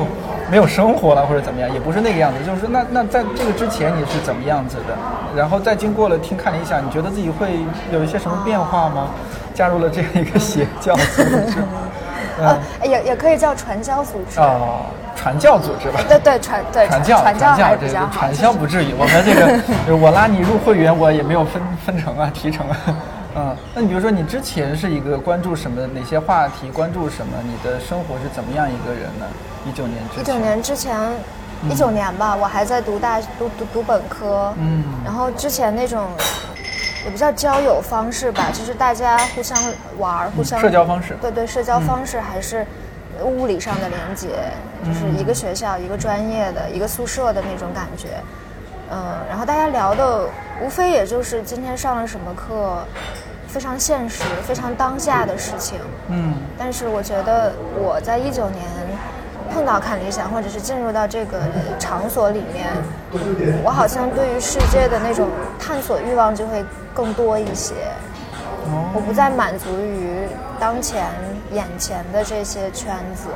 [0.51, 4.97] 没有生活了或者怎么样，也不是那个样子，就是说那那在这个之前你是怎么样子的？
[5.37, 7.59] 然后再经过了听看理想，你觉得自己会
[7.93, 9.11] 有一些什么变化吗？
[9.55, 11.63] 加入了这样一个邪教组织？
[12.41, 14.39] 呃，也也可以叫传销组织。
[14.39, 14.85] 哦，
[15.17, 16.01] 传教组织吧。
[16.09, 17.89] 对对传对传教传教还这。
[17.89, 19.49] 个传销不至于，我们这个
[19.87, 22.77] 就是我拉你入会员，我也没有分分成啊提成啊。
[23.39, 27.33] 嗯，那你比如说你之前是一个关注什么哪些话题，关注什么？
[27.45, 29.27] 你的生活是怎么样一个人呢？
[29.67, 30.23] 一九年之前。
[30.23, 30.97] 一九年之前，
[31.69, 34.55] 一九年吧，我还在读大读读读本科。
[34.59, 36.09] 嗯然后之前那种
[37.05, 39.59] 也不叫交友方式吧，就是大家互相
[39.99, 42.67] 玩儿，互相社交方式对对，社交方式还是
[43.25, 44.29] 物理上的连接，
[44.85, 48.09] 就是一个学校、一个专业的、一个宿舍的那种感觉。
[48.91, 50.29] 嗯，然后大家聊的
[50.63, 52.85] 无非也就是今天上了什么课，
[53.49, 55.79] 非常现实、非常当下的事情。
[56.09, 58.63] 嗯但是我觉得我在一九年
[59.53, 61.41] 碰到看理想，或者是进入到这个
[61.79, 62.67] 场所里面，
[63.65, 66.65] 我好像对于世界的那种探索欲望就会
[66.95, 67.75] 更多一些。
[68.95, 71.05] 我不再满足于当前
[71.53, 73.29] 眼前的这些圈子。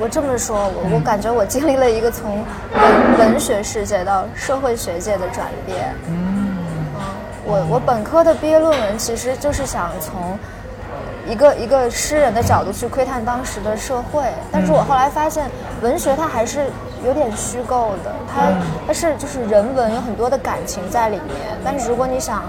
[0.00, 2.44] 我这么说，我我感觉我经历了一个从
[2.74, 5.94] 文文学世界到社会学界的转变。
[6.08, 6.56] 嗯，
[7.44, 10.36] 我我本科的毕业论文其实就是想从
[11.28, 15.48] 一个一个诗人的角度去窥探当时的社会，但是我后来发现，
[15.80, 16.66] 文学它还是
[17.04, 18.52] 有点虚构的，它
[18.88, 22.42] 它是就是人文有很多的感情在里面，但是如果你想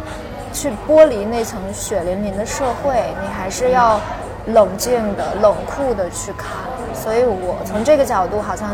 [0.56, 4.00] 去剥离那层血淋淋的社会，你还是要
[4.48, 6.48] 冷静的、冷酷的去看。
[6.94, 8.70] 所以我从这个角度，好像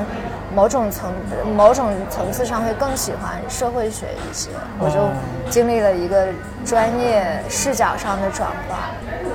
[0.54, 1.12] 某种层
[1.58, 5.00] 某种层次上会更喜欢社会学一些，我就
[5.50, 6.28] 经历了一个
[6.64, 8.78] 专业视角上的转换。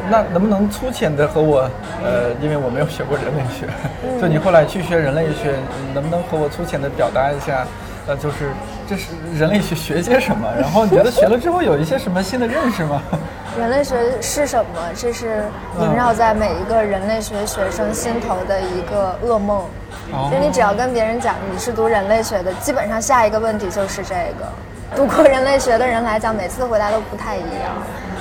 [0.09, 1.69] 那能不能粗浅的和我，
[2.05, 3.67] 呃，因为我没有学过人类学，
[4.05, 5.57] 嗯就你后来去学人类学，
[5.93, 7.67] 能不能和我粗浅的表达一下，
[8.09, 8.51] 呃，就是
[8.89, 10.49] 这是人类学学些什么？
[10.61, 13.03] 然后你觉得学了之后有一些什么新的认识吗？
[13.59, 14.81] 人类学是什么？
[14.95, 15.45] 这是
[15.81, 19.65] 萦绕在每一个人类学学生心头的一个噩梦。
[20.13, 24.47] 哦就你只要跟别人讲你是读人类学的，基本上下一个问题就是这个。
[24.95, 27.75] 读过人类学的人来讲，每次回答都不太一样。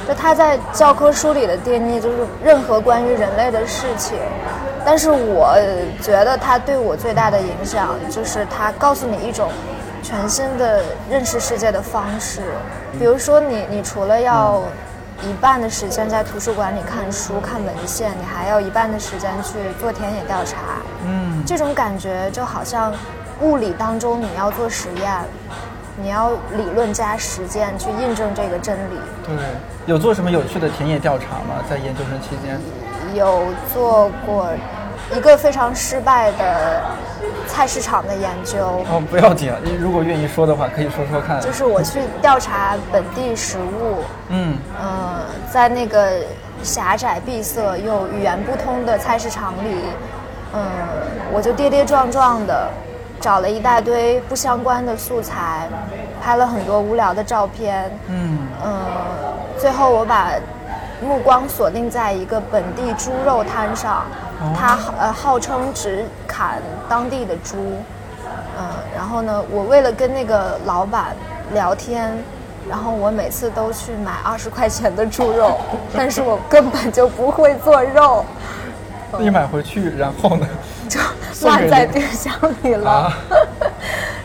[0.08, 4.18] 就他在教科书里的定义就是任何关于人类的事情，
[4.84, 5.56] 但是我
[6.02, 9.50] 觉得他对我最大的影响就是他告诉你一种
[10.06, 12.42] 全新的认识世界的方式。
[13.00, 14.62] 比如说你，你除了要
[15.24, 20.58] 一半的时间在图书馆里看书、看文献，你还要一半的时间去做田野调查。
[21.08, 22.94] 嗯，这种感觉就好像
[23.42, 25.12] 物理当中你要做实验，
[26.00, 29.00] 你要理论加实践去印证这个真理。
[29.26, 29.36] 对，
[29.88, 31.64] 有做什么有趣的田野调查吗？
[31.68, 32.62] 在研究生期间？
[33.16, 34.50] 有做过
[35.14, 36.82] 一个非常失败的
[37.48, 41.40] 菜市场的研究，哦，不要紧，你如果愿意说的话，可以说说看。
[41.40, 46.22] 就是我去调查本地食物，嗯，呃，在那个
[46.64, 49.76] 狭窄闭塞又语言不通的菜市场里，
[50.54, 50.62] 嗯，
[51.32, 52.68] 我就跌跌撞撞的
[53.22, 55.70] 找了一大堆不相关的素材，
[56.22, 58.74] 拍了很多无聊的照片，嗯，嗯，
[59.58, 60.32] 最后我把
[61.06, 64.04] 目光锁定在一个本地猪肉摊上，
[64.58, 67.56] 他呃号称只砍当地的猪，
[68.58, 71.16] 嗯，然后呢，我为了跟那个老板
[71.54, 72.12] 聊天，
[72.68, 75.60] 然后我每次都去买二十块钱的猪肉，
[75.96, 78.26] 但是我根本就不会做肉，
[79.14, 80.48] 那你买回去，然后呢？
[80.88, 81.00] 就
[81.48, 82.32] 烂在冰箱
[82.62, 82.92] 里了。
[82.92, 83.14] 啊，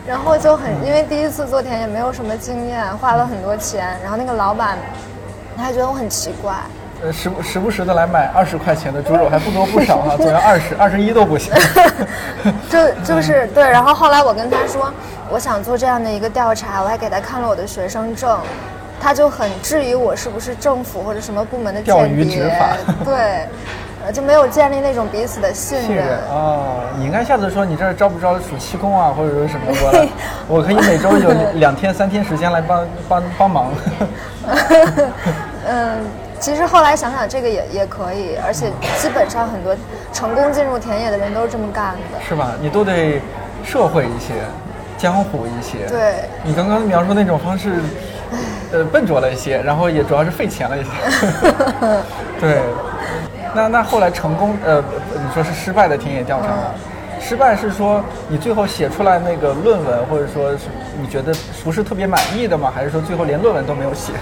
[0.07, 4.77] 然后就很，因为第一次做田也没有什么经验，花了很多钱，然后那个老板
[5.61, 6.55] 他还觉得我很奇怪，
[7.03, 11.53] 呃，时不时不时的来买二十块钱的猪肉，还不多不少哈、总要二十二十一都不行。
[12.71, 14.91] 就就是对，然后后来我跟他说，
[15.29, 18.39] 我想做这样的一个调查，我还给他看了我的学生证，
[18.99, 23.47] 他就很质疑我是不是政府或者什么部门的钓鱼执法，对，
[24.05, 26.25] 呃就没有建立那种彼此的信信任啊。
[26.31, 30.09] 哦，你应该下次说你这儿招不招暑期工啊，或者说什么我来，
[30.49, 33.73] 我可以每周有两天三天时间来帮帮帮忙。
[35.73, 35.99] 嗯，
[36.41, 38.67] 其实后来想想，这个也也可以，而且
[38.99, 39.73] 基本上很多
[40.13, 42.21] 成功进入田野的人都是这么干的。
[42.29, 42.55] 是吧？
[42.61, 43.21] 你都得
[43.65, 44.35] 社会一些，
[44.99, 45.87] 江湖一些。
[45.87, 47.71] 对你刚刚描述那种方式，
[48.73, 50.91] 呃，笨拙了一些， 然后也主要是费钱了一些。
[52.41, 52.63] 对，
[53.55, 54.83] 那那后来成功，呃，
[55.15, 56.75] 你说是失败的田野调查吗？
[57.21, 60.65] 失败是说你最后写出来那个论文，或者说是
[61.01, 62.73] 你觉得不是特别满意的吗？
[62.75, 64.15] 还是说最后连论文都没有写？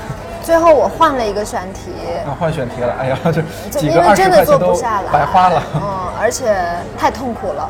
[0.49, 1.90] 最后我换了一个选题，
[2.26, 5.62] 啊，换选题了，哎呀， 这就几个二十因为真的块钱都做不下来，白花了。
[5.74, 5.82] 嗯，
[6.18, 6.57] 而且
[6.96, 7.68] 太痛苦了，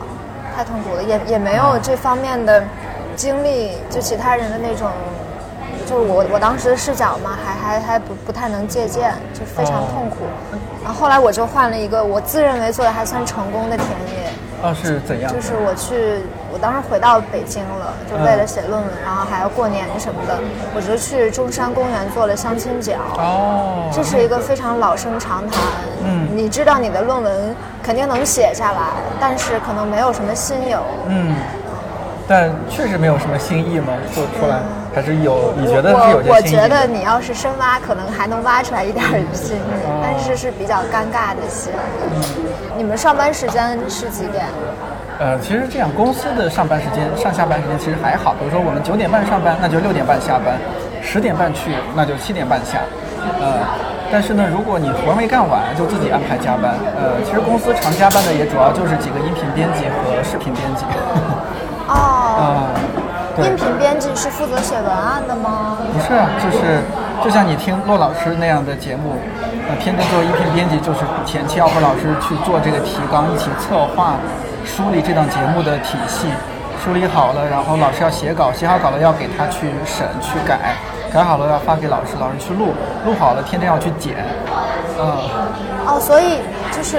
[0.54, 2.62] 太痛苦了，也也没有这方面的
[3.16, 4.92] 经历，就其他人的那种
[5.88, 10.18] 就是我我当时的视角嘛，还还还不不太能借鉴，就非常痛苦。
[10.84, 14.30] 然后后来我就换了一个我自认为做的还算成功的田野，
[14.62, 15.34] 哦，是怎样？
[15.34, 16.22] 就是我去，
[16.52, 20.38] 我当时回到北京了，就为了写论文，然后还要过年什么的，
[20.74, 22.94] 我就去中山公园做了相亲角。
[23.16, 25.60] 哦，这是一个非常老生常谈。
[26.04, 28.80] 嗯你知道你的论文肯定能写下来，
[29.20, 30.80] 但是可能没有什么新友。
[31.06, 31.34] 嗯，
[32.26, 34.60] 但确实没有什么新意吗，做出来
[34.94, 36.42] 还是有，你觉得是有我我？
[36.42, 41.72] 觉得你要是深挖，可能还能挖出来一点新意，哦但是是比较尴尬的新。
[41.72, 42.22] 嗯
[42.76, 44.46] 你们上班时间是几点？
[45.18, 48.34] 呃，其实这样，公司的上班时间、上下班时间其实还好。
[48.38, 50.54] 比如说我们九点半上班，那就六点半下班；
[51.02, 52.78] 十点半去，那就七点半下。
[53.42, 53.58] 呃，
[54.12, 56.78] 但是呢，如果你活没干完，就自己安排加班。
[56.94, 60.86] 呃，其实公司常加班的也主要就是几个音频编辑和视频编辑。
[61.90, 61.98] 哦，
[62.38, 62.70] 啊、
[63.34, 65.78] 对音频编辑是负责写文案的吗？
[65.90, 66.78] 不是啊，就是
[67.24, 69.18] 就像你听骆老师那样的节目，
[69.66, 74.14] 呃，天天做音频编辑，就是前期要和老师去做这个提纲，一起策划、
[74.64, 76.28] 梳理这档节目的体系，
[76.84, 80.76] 梳理好了，然后老师要写稿，写好稿了要给他去审、去改，
[81.12, 84.16] 改好了要发给老师，老师去录，录好了天天要去剪，
[84.98, 85.06] 嗯、
[85.86, 86.40] 哦，所以
[86.70, 86.98] 就是。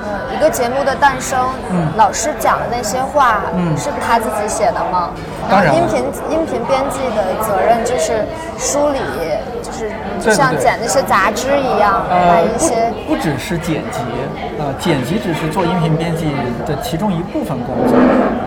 [0.00, 1.38] 呃，一个节目的诞生，
[1.68, 1.88] 嗯。
[1.98, 3.76] 老师讲的那些话，嗯。
[3.76, 5.10] 是他自己写的吗？
[5.50, 5.78] 当然了。
[5.78, 5.98] 音频
[6.30, 8.24] 音频编辑的责任就是
[8.56, 9.00] 梳理，
[10.20, 14.00] 就是像剪那些杂志一样，把呃，不一些不只是剪辑，
[14.58, 16.26] 呃，剪辑只是做音频编辑
[16.66, 17.96] 的其中一部分工作，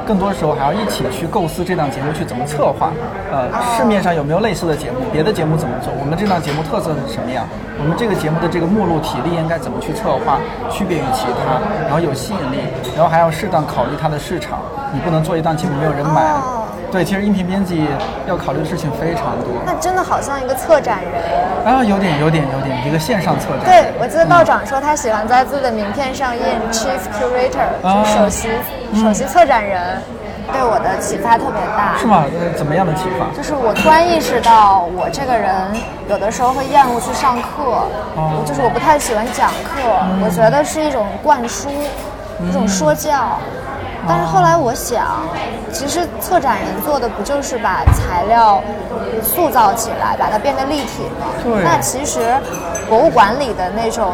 [0.05, 2.91] 更多时候还要一起去构思这档节目去怎么策划。
[3.31, 3.47] 呃，
[3.77, 4.97] 市面上有没有类似的节目？
[5.11, 5.91] 别的节目怎么做？
[5.99, 7.45] 我们这档节目特色是什么样？
[7.79, 10.37] 我们这个节目的这个目录体力应该怎么去策划，
[10.69, 12.59] 区别于其他，然后有吸引力，
[12.95, 14.59] 然后还要适当考虑它的市场。
[14.93, 16.60] 你不能做一档节目没有人买。
[16.91, 17.87] 哦对，其实音频编辑
[18.27, 19.47] 要考虑的事情非常多。
[19.65, 21.23] 那真的好像一个策展人。
[21.63, 23.63] 啊，有点，有点，有点，一个线上策展。
[23.63, 28.49] 对，我记得道长说他喜欢在自己的名片上印 Chief Curator，啊就是首席
[29.01, 30.01] 首席策展人，
[30.51, 31.95] 对我的启发特别大。
[31.97, 32.25] 是吗？
[32.27, 33.31] 呃，怎么样的启发？
[33.37, 35.49] 就是我突然意识到，我这个人
[36.09, 37.87] 有的时候会厌恶去上课，
[38.17, 39.79] 哦就是我不太喜欢讲课，
[40.21, 41.69] 我觉得是一种灌输，
[42.49, 43.39] 一种说教。
[44.07, 45.21] 但是后来我想，
[45.71, 48.61] 其实策展人做的不就是把材料
[49.21, 51.27] 塑造起来，把它变得立体吗？
[51.43, 52.19] 对那其实
[52.89, 54.13] 博物馆里的那种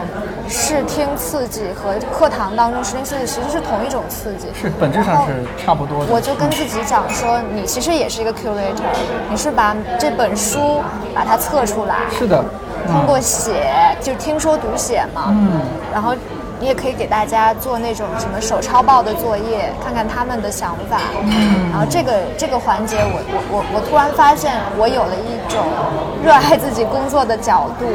[0.49, 4.47] 视听刺激和课堂当中视听刺激其实是同一种刺激。
[4.53, 6.13] 是本质上是差不多的。
[6.13, 8.83] 我就跟自己讲说，你其实也是一个 curator，
[9.29, 10.81] 你是把这本书
[11.15, 12.43] 把它测出来，是的，
[12.87, 15.61] 通过写，就听说读写嘛，嗯，
[15.93, 16.13] 然后
[16.59, 25.63] 你也可以给大家做那种什么手抄报的作业，看看他们的想法，嗯，然后这个这个环节我，我我我突然发现我有了一种
[26.23, 27.85] 热爱自己工作的角度，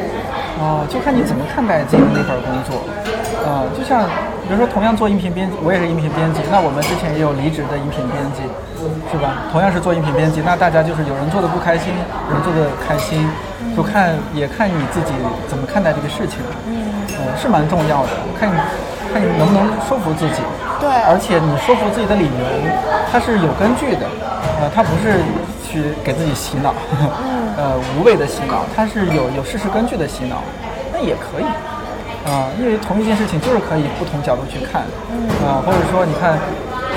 [0.61, 2.81] 哦，就看你怎么看待自己的那份工作。
[3.45, 4.07] 呃，就像
[4.47, 8.47] 比如说，同样做音频编辑，我也是音频编辑，那我们之前也有离职的音频编辑，
[9.11, 9.51] 是吧？
[9.51, 11.91] 同样是做音频编辑，那大家就是有人做的不开心，
[12.31, 13.27] 有人做的开心，
[13.77, 15.11] 就看也看你自己
[15.49, 16.39] 怎么看待这个事情。
[16.71, 16.82] 嗯，
[17.23, 18.59] 呃，是蛮重要的，看你
[19.15, 20.43] 看你能不能说服自己。
[20.83, 22.45] 对而且你说服自己的理由，
[23.07, 24.03] 它是有根据的，
[24.59, 25.23] 呃，它不是
[25.63, 26.75] 去给自己洗脑，
[27.55, 30.43] 呃，无谓的洗脑，它是有有事实根据的洗脑，
[30.91, 31.47] 那也可以，
[32.27, 34.83] 啊、因为同一件事情就是可以不同角度去看，
[35.47, 36.35] 啊、或者说你看，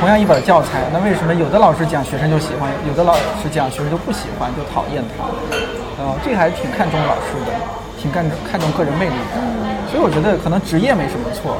[0.02, 5.30] 同样一本教材，那为什么有的老师讲学生就喜欢，有的老师讲学生就不喜欢，就讨厌他，
[6.02, 7.54] 呃，这个还是挺看重老师的，
[8.02, 9.38] 挺看重看重个人魅力的，
[9.90, 11.58] 所以我觉得可能职业没什么错。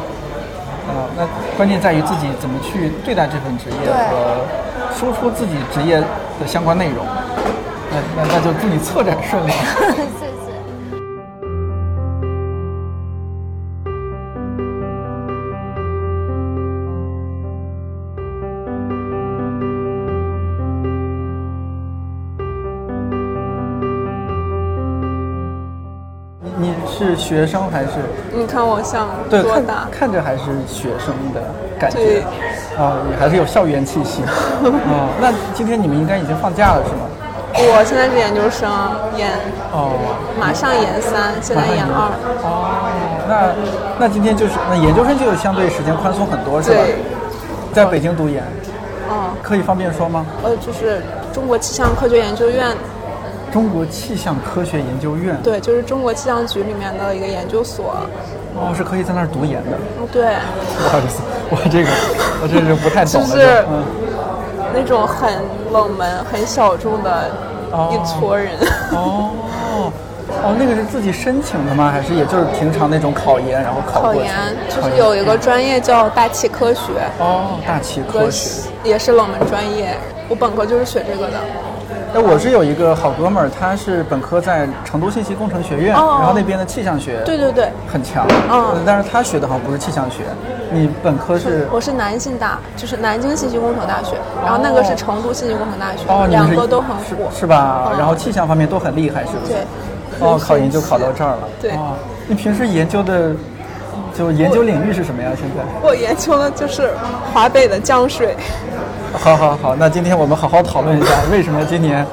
[0.88, 1.26] 呃，那
[1.58, 4.46] 关键在于自己怎么去对待这份职业和
[4.94, 7.06] 输出自己职业的相关内容。
[7.90, 9.52] 那那那就祝你策展顺利。
[27.16, 27.92] 是学生还是？
[28.34, 29.88] 你看我像对，看多大？
[29.92, 31.42] 看着还是学生的
[31.80, 32.24] 感觉对。
[32.78, 34.22] 啊、你还是有校园气息。
[34.68, 37.08] 啊、那今天你们应该已经放假了是吗？
[37.58, 38.70] 我现在是研究生，
[39.16, 39.32] 研
[39.72, 39.96] 哦，
[40.38, 42.12] 马上研三，现在研二。
[42.44, 42.84] 哦，
[43.30, 46.84] 那那今天就是那研究生就相对时间宽松很多是吧？
[46.84, 46.96] 对，
[47.72, 48.44] 在北京读研，
[49.08, 50.26] 哦，可以方便说吗？
[50.44, 51.02] 呃，就是
[51.32, 52.76] 中国气象科学研究院，
[53.56, 55.34] 中国气象科学研究院。
[55.42, 57.96] 对，就是中国气象局里面的一个研究所。
[58.54, 59.78] 哦，是可以在那儿读研的。
[59.98, 60.36] 哦，对，
[60.78, 61.90] 不好意思， 我这个
[62.44, 63.28] 我这是不太懂了。
[63.30, 63.86] 就是嗯，
[64.74, 65.42] 那种很
[65.72, 67.32] 冷门、很小众的
[67.72, 68.52] 哦一撮人。
[68.92, 69.32] 哦
[70.44, 71.90] 哦，那个是自己申请的吗？
[71.90, 74.02] 还是也就是平常那种考研，然后考？
[74.02, 74.36] 考研
[74.68, 78.68] 就是有一个专业叫大气科学，哦，大气科学。
[78.84, 79.96] 也是冷门专业。
[80.28, 81.40] 我本科就是学这个的。
[82.16, 90.24] 哎，我是有一个好哥们儿，他是本科在成都信息工程学院，哦然后那边的气象学对对对，很强，嗯但是他学的好像不是气象学，
[90.72, 97.30] 你本科是我是南信大，就是南京信息工程大学，然后那个是成都信息工程大学，哦，两个都很是火。
[97.38, 97.90] 是吧？
[97.92, 99.52] 嗯然后气象方面都很厉害，是不是？
[99.52, 99.62] 对。
[100.22, 101.40] 哦，考研就考到这儿了。
[101.62, 101.96] 对哦，
[102.28, 103.34] 你平时研究的
[104.18, 105.32] 就研究领域是什么呀？
[105.36, 105.62] 现在？
[105.84, 106.92] 我研究的就是
[107.34, 108.38] 华北的降水，
[109.20, 112.06] 好好好，那今天我们好好讨论一下，为什么今年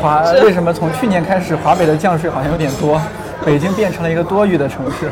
[0.00, 3.00] 华 为什么从去年开始华北的降水好像有点多，
[3.44, 5.10] 北京变成了一个多雨的城市，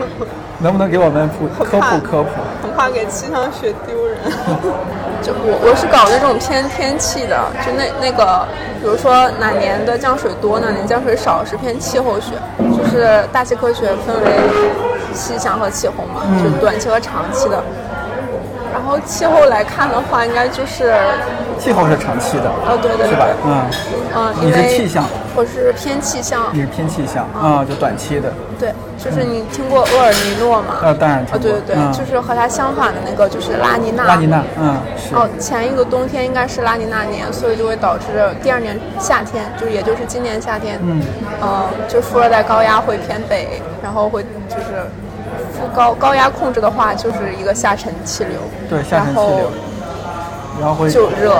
[0.58, 2.28] 能不能给我们普科普科普？
[2.62, 4.18] 很怕给气象学丢人。
[5.20, 8.46] 就我我是搞那种偏天气的，就那那个，
[8.80, 12.34] 比如说哪年的降水多，哪年降水少，是偏气候学。
[12.58, 14.30] 就是大气科学分为
[15.12, 17.60] 气象和气候嘛，就短期和长期的。
[18.88, 20.94] 然后气候来看的话，应该就是，
[21.58, 23.26] 气候是长期的，哦对对对是吧？
[23.44, 23.68] 嗯，
[24.16, 25.04] 嗯，你是气象，
[25.36, 28.32] 我是偏气象，你是偏气象啊，就短期的。
[28.58, 30.76] 对，就是你听过厄尔尼诺吗？
[30.82, 34.04] 呃当然听过哦，对对对，嗯就是和它相反的那个就是拉尼娜。
[34.04, 35.14] 拉尼娜，嗯，是。
[35.14, 38.04] 哦，前一个冬天应该是拉尼娜年，所以就会导致
[38.42, 41.02] 第二年夏天，就是也就是今年夏天，嗯，
[41.42, 45.07] 呃，就副热带高压会偏北，然后会就是副
[45.74, 49.50] 高高压控制的话，就是一个下沉气流，对，下沉气流，
[50.60, 51.36] 然后会就热，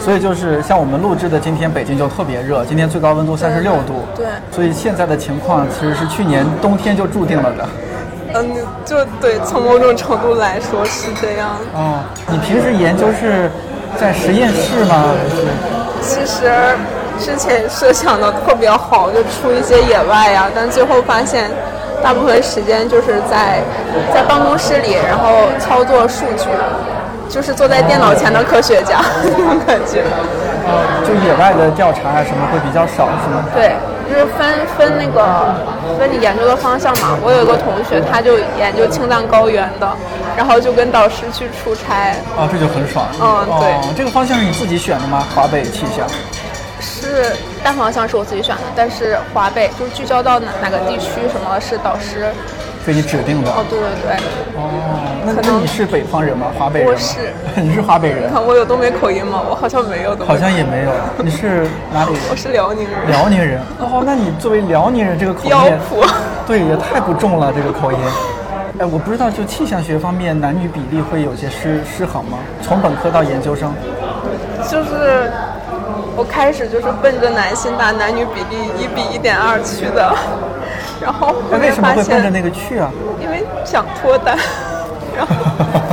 [0.00, 4.04] 所以就是像我们录制的今天，北京就特别热，今天最高温度三十六度。
[4.14, 7.68] 对所以现在的情况其实是去年冬天就注定了的。
[8.34, 8.50] 嗯，
[8.84, 11.50] 就对，从某种程度来说是这样。
[11.74, 13.50] 哦，你平时研究是
[13.98, 15.04] 在实验室吗？
[15.16, 15.46] 还是？
[16.02, 16.44] 其实
[17.18, 21.50] 之前设想的特别好，就出一些野外呀，但最后发现，
[22.06, 23.60] 大部分时间就是在
[24.14, 26.46] 在办公室里，然后操作数据，
[27.28, 30.04] 就是坐在电脑前的科学家那种 感觉。
[31.04, 33.44] 就野外的调查啊什么会比较少，是吗？
[33.52, 33.74] 对，
[34.08, 35.52] 就是分分那个
[35.98, 37.18] 分你研究的方向嘛。
[37.24, 39.88] 我有一个同学，他就研究青藏高原的，
[40.36, 43.04] 然后就跟导师去出差，啊，这就很爽。
[43.20, 45.24] 嗯对哦，这个方向是你自己选的吗？
[45.34, 46.06] 华北气象。
[47.06, 47.32] 是
[47.62, 52.26] 大方向是我自己选的，但是华北就是聚焦到哪哪个地区什么是导师。
[52.84, 53.50] 给你指定的。
[53.50, 54.16] 哦，对对对，
[54.54, 54.70] 哦，
[55.26, 56.46] 那那你是北方人吗？
[56.56, 56.94] 华北人吗？
[56.94, 58.30] 我是 你是华北人？
[58.30, 59.42] 看我有东北口音吗？
[59.42, 60.32] 我好像没有东北。
[60.32, 60.92] 好像也没有。
[61.18, 62.22] 你是哪里人？
[62.30, 62.94] 我是辽宁人。
[63.08, 63.60] 辽宁人。
[63.80, 65.56] 哦，那你作为辽宁人，这个口音。
[66.46, 67.98] 对，也太不重了，这个口音。
[68.78, 72.38] 哎，我不知道，就气象学方面，男女比例会有些失失衡吗？
[72.62, 73.74] 从本科到研究生，
[74.70, 75.26] 就是
[76.16, 80.14] 我开始就是奔着男性大男女比例一比一点二去的，
[81.00, 82.90] 然后后那为什么面发现，会奔着那个去啊？
[83.20, 84.36] 因为想脱单，
[85.16, 85.34] 然后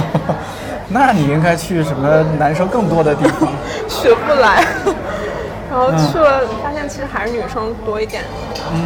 [0.88, 3.50] 那你应该去什么男生更多的地方？
[3.90, 4.64] 学不来，
[5.70, 8.24] 然后去了嗯发现其实还是女生多一点，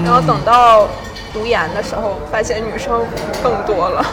[0.04, 0.88] 然后等到
[1.34, 3.02] 读研的时候发现女生
[3.44, 4.04] 更多了。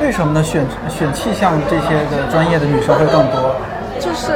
[0.00, 0.42] 为什么呢？
[0.42, 3.54] 选选气象这些的专业的女生会更多？
[4.00, 4.32] 就是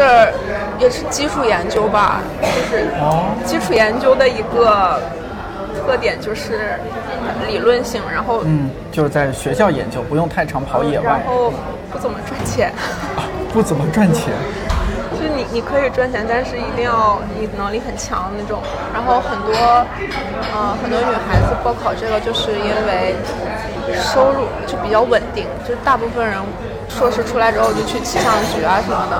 [0.78, 5.00] 也是基础研究吧，就是哦基础研究的一个
[5.74, 6.78] 特点就是
[7.48, 11.52] 理论性，然后、嗯，就是在学校研究，不用太常跑野外然，后
[11.90, 12.72] 不怎么赚钱。
[13.52, 14.32] 不怎么赚钱。
[15.18, 18.60] 就你你可以赚钱，但是一定要你能力很强那种。
[18.92, 19.54] 然后很多，
[20.52, 23.14] 呃，很多女孩子报考这个，就是因为
[23.96, 26.36] 收入就比较稳定，就是大部分人
[26.88, 29.16] 硕士出来之后就去气象局啊什么的，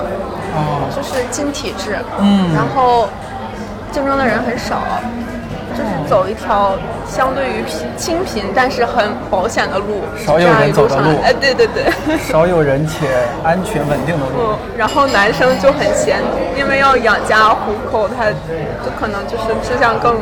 [0.55, 2.53] 哦，就是进体制，嗯。
[2.53, 3.07] 然后
[3.91, 4.81] 竞争的人很少，
[5.75, 6.73] 就是走一条
[7.07, 11.19] 相对于贫清贫但是很保险的路，少有人走的路。
[11.23, 11.85] 哎，对对对。
[12.17, 13.07] 少有人且
[13.43, 14.53] 安全稳定的路。
[14.53, 16.19] 嗯，然后男生就很闲，
[16.57, 20.15] 因为要养家糊口，他就可能就是志向更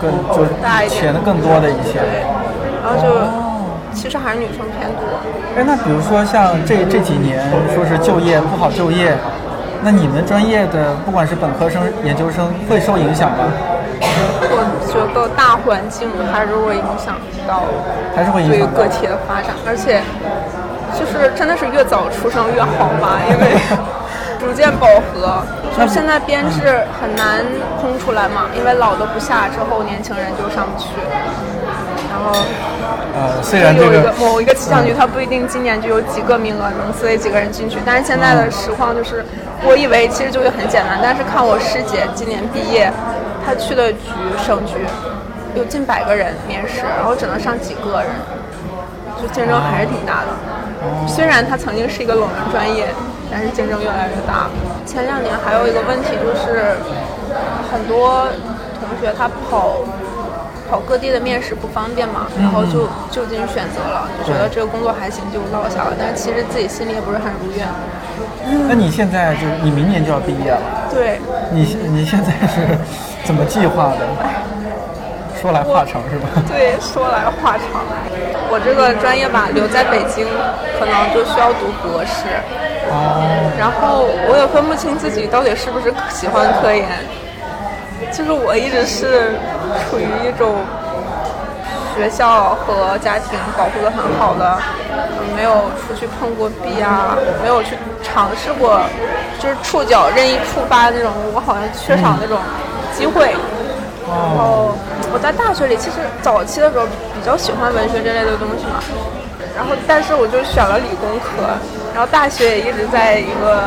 [0.00, 1.02] 更就是大一点。
[1.02, 1.98] 钱更多的一些。
[1.98, 2.24] 对，
[2.82, 3.08] 然后就
[3.96, 5.02] 其实还是女生偏多。
[5.56, 7.42] 哎，那比如说像这这几年
[7.74, 9.16] 说是就业不好就业，
[9.82, 13.48] 那你们专业的不管是本科生、研究生会受影响吗？
[13.98, 14.60] 我
[14.92, 17.16] 觉得大环境还是会影响
[17.48, 17.64] 到
[18.14, 20.02] 还是会影对于响到个体的发展，而且
[20.92, 23.56] 就是真的是越早出生越好吧， 因为
[24.38, 25.40] 逐渐饱和。
[25.76, 27.44] 就是现在编制很难
[27.80, 30.88] 空出来嘛，因为老的不下之后，年轻人就上不去。
[32.16, 32.40] 然后
[33.12, 39.22] 呃，虽就有一然这个个某一个气象局，它不一定今年就有几个名额能塞几个人进去，但是现在的实况就是，
[39.64, 42.90] 我以为其实就会很简单，但是看我师姐今年毕业，
[43.44, 44.08] 她去的局
[44.46, 44.80] 省局
[45.54, 48.08] 有近百个人面试，然后只能上几个人，
[49.20, 50.32] 就竞争还是挺大的。
[51.06, 52.88] 虽然它曾经是一个冷门专业，
[53.30, 54.48] 但是竞争越来越大。
[54.86, 56.76] 前两年还有一个问题就是，
[57.70, 58.28] 很多
[58.80, 59.76] 同学他跑
[60.68, 65.92] 跑各地的面试不方便嘛，然后就就近选择了，就觉得这个工作还行，就落下了。
[65.98, 67.66] 但是其实自己心里也不是很如愿。
[68.68, 70.60] 那你现在就是你明年就要毕业了，
[70.92, 72.78] 对，你你现在是
[73.24, 74.06] 怎么计划的？
[75.40, 76.28] 说来话长是吧？
[76.48, 77.84] 对，说来话长。
[78.48, 80.26] 我这个专业吧，留在北京
[80.78, 82.24] 可能就需要读博士，
[82.88, 86.86] 哦，然后我也分不清自己到底是不是喜欢科研。
[88.12, 89.34] 就是我一直是
[89.84, 90.56] 处于一种
[91.96, 94.58] 学校和家庭保护的很好的，
[95.34, 98.80] 没有出去碰过壁啊，没有去尝试过，
[99.40, 102.38] 就是触角任意触发那种，我好像缺少那种
[102.94, 103.34] 机会。
[104.08, 104.76] 然后
[105.12, 108.78] 我在大学里其实早期的时候比较喜欢文学这类的东西嘛，
[109.56, 111.42] 然后但是我就选了理工科，
[111.92, 113.66] 然后大学也一直在一个，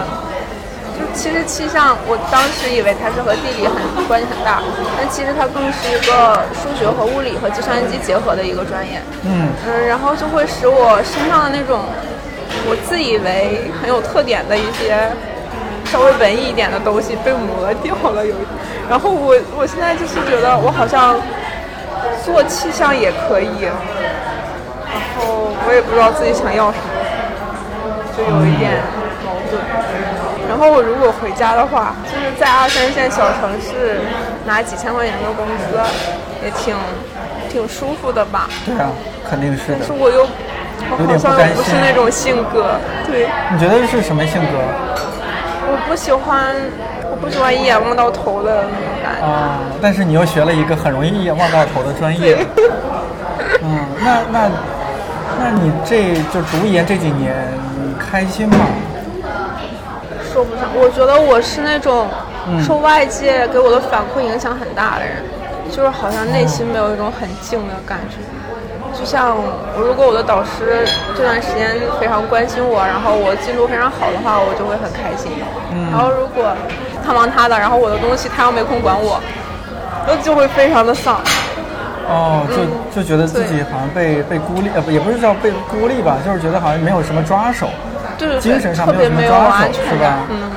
[0.99, 4.59] 就其实气象我当时以为它是和地理很关系很大，
[4.97, 8.99] 但其实它更是一个数学和物理和计算机结合的一个专业。
[9.23, 11.79] 嗯，嗯，然后就会使我身上的那种
[12.67, 15.07] 我自以为很有特点的一些
[15.85, 18.35] 稍微文艺一点的东西被磨掉了，有。
[18.89, 21.15] 然后我我现在就是觉得我好像
[22.25, 28.83] 做气象也可以，然后我也不知道自己想要什么，就有一点。
[30.49, 34.01] 然后我如果回家的话，就是在二三线小城市
[34.47, 35.79] 拿几千块钱的工资，
[36.43, 36.75] 也挺
[37.47, 38.49] 挺舒服的吧。
[38.65, 38.89] 对啊，
[39.29, 39.93] 肯定是的但是。
[39.93, 40.25] 我又，
[40.89, 42.65] 我有好像又不是那种性格，
[43.05, 44.57] 对，你觉得是什么性格？
[45.71, 46.55] 我不喜欢，
[47.11, 49.27] 我不喜欢一眼望到头的那种感觉。
[49.27, 52.35] 啊、但是你又学了一个很容易一眼望到头的专业。
[53.61, 54.49] 嗯，那那
[55.39, 57.35] 那你这就读研这几年，
[57.77, 58.57] 你开心吗？
[60.39, 62.07] 说不上，我觉得我是那种
[62.47, 65.17] 嗯受外界给我的反馈影响很大的人，
[65.69, 68.23] 就是好像内心没有一种很静的感觉。
[68.97, 75.29] 就像我，如果我的导师这段时间非常关心我，然后我进度非常好的话，我就会很开心。
[75.75, 76.55] 嗯然后如果
[77.05, 79.19] 他忙他的，然后我的东西他又没空管我，
[80.07, 81.19] 那就会非常的丧。
[82.07, 82.63] 哦，就
[82.95, 87.67] 就觉得自己好像被被孤立，呃，也不是叫被孤立吧，就是觉得好像没有什么抓手，
[88.19, 90.27] 对对对，精神上特别没有什么抓手安全是吧。
[90.29, 90.51] 嗯。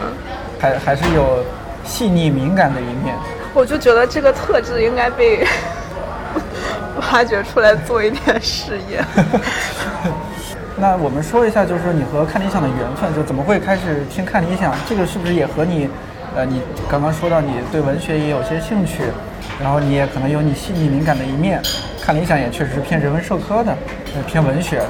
[0.60, 1.42] 还还是有
[1.84, 3.16] 细腻敏感的一面。
[3.54, 5.46] 我就觉得这个特质应该被
[7.12, 9.02] 挖掘出来做一点事业。
[10.76, 14.74] 那我们说一下，就是说你和看理想的缘分，就怎么会开始听看理想？
[14.88, 15.88] 这个是不是也和你，
[16.34, 19.02] 呃，你刚刚说到你对文学也有些兴趣，
[19.60, 21.60] 然后你也可能有你细腻敏感的一面。
[22.00, 23.76] 看理想也确实是偏人文社科的，
[24.16, 24.88] 呃，偏文学的，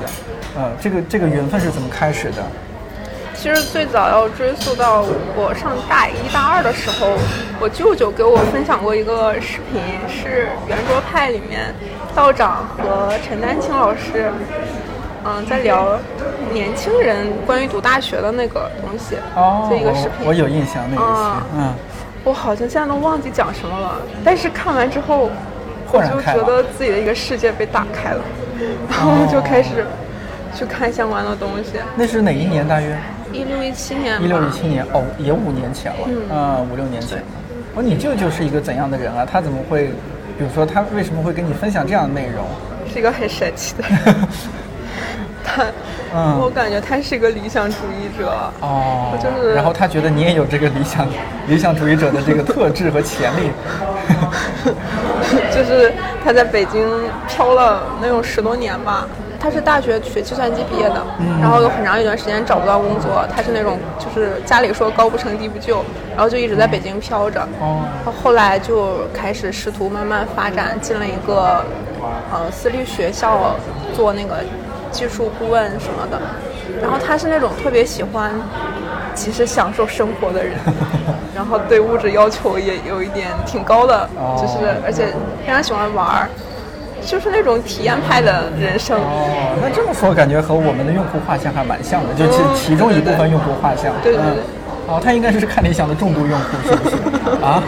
[0.56, 2.42] 呃，这个这个缘分是怎么开始的？
[3.34, 5.02] 其实最早要追溯到
[5.34, 7.08] 我上大一大二的时候，
[7.58, 11.74] 我舅舅给我分享过一个视频，是圆桌派里面
[12.14, 14.30] 道长和陈丹青老师，
[15.24, 15.98] 嗯，在聊
[16.52, 20.18] 年轻人关于读大学的那个东西，哦，就一个视频。
[20.20, 21.02] 我我有印象那个
[21.56, 21.74] 嗯，
[22.22, 25.30] 我好像现在都忘记讲什么了，但是看完之后，
[25.90, 28.20] 我就觉得自己的一个世界被打开了，
[28.88, 29.84] 然后就开始
[30.54, 31.72] 去看相关的东西。
[31.96, 32.66] 那是哪一年？
[32.66, 32.96] 大约
[33.32, 37.18] 一六一七年吧，一六一七年，哦，也五年前了，嗯嗯，五六年前。
[37.74, 39.26] 哦，你舅舅是一个怎样的人啊？
[39.30, 39.86] 他怎么会，
[40.36, 42.44] 比如说他为什么会跟你分享这样的内容？
[42.92, 44.28] 是一个很神奇的人。
[45.44, 45.64] 他，
[46.14, 48.32] 嗯我感觉他是一个理想主义者。
[48.60, 51.08] 哦，就是然后他觉得你也有这个理想
[51.48, 53.50] 理想主义者的这个特质和潜力。
[55.50, 55.92] 就是
[56.22, 56.86] 他在北京
[57.26, 59.08] 漂了能有十多年吧。
[59.42, 61.04] 他是大学学计算机毕业的，
[61.40, 63.26] 然后有很长一段时间找不到工作。
[63.34, 65.84] 他是那种就是家里说高不成低不就，
[66.14, 67.40] 然后就一直在北京飘着。
[67.60, 67.82] 哦，
[68.22, 71.64] 后来就开始试图慢慢发展，进了一个
[72.32, 73.56] 呃私立学校
[73.92, 74.36] 做那个
[74.92, 76.20] 技术顾问什么的。
[76.80, 78.32] 然后他是那种特别喜欢
[79.14, 80.54] 其实享受生活的人，
[81.34, 85.08] 然后对物质要求也有一点挺高的，哦就是而且
[85.44, 86.28] 非常喜欢玩儿，
[87.06, 88.98] 就是那种体验派的人生。
[88.98, 93.92] 哦，那这么说，感觉和我们的用户画像还蛮像的，就其嗯其中一部分用户画像。
[94.02, 94.42] 对对对
[94.88, 96.96] 嗯哦，他应该是看理想的重度用户，是不是？
[97.44, 97.62] 啊？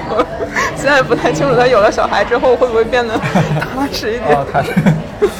[0.76, 3.16] 现在不太清楚他有了小孩之后会不会变得
[3.62, 4.36] 踏实一点。
[4.36, 4.70] 哦，他是。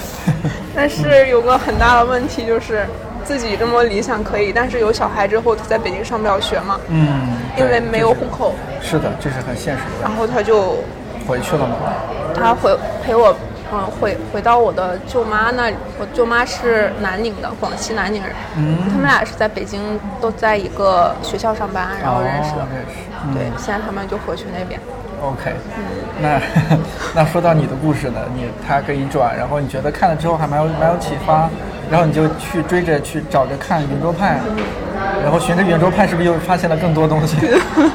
[0.75, 2.87] 但是有个很大的问题就是，
[3.25, 7.29] 自己这么理想可以，但是有小孩之后，他在北京上不了学嘛，嗯，
[7.59, 10.03] 因为没有户口，是的，这是很现实的。
[10.03, 10.79] 然后他就
[11.27, 11.77] 回去了吗？
[12.35, 13.37] 他回陪我，
[13.77, 15.75] 嗯，回回到我的舅妈那里。
[15.99, 18.31] 我舅妈是南宁的，广西南宁人。
[18.57, 22.67] 嗯他们俩是在北京，都在一个学校上班，然后认识的。
[23.35, 24.79] 对，现在他们就回去那边。
[25.21, 25.55] OK，
[26.21, 26.41] 那
[27.17, 31.49] 那说到你的故事呢，你他给你转，然后你觉得看了之后还蛮有蛮有启发，
[31.91, 34.39] 然后你就去追着去找着看圆桌派，
[35.23, 37.37] 然后循着圆桌派是不是又发现了更多东西？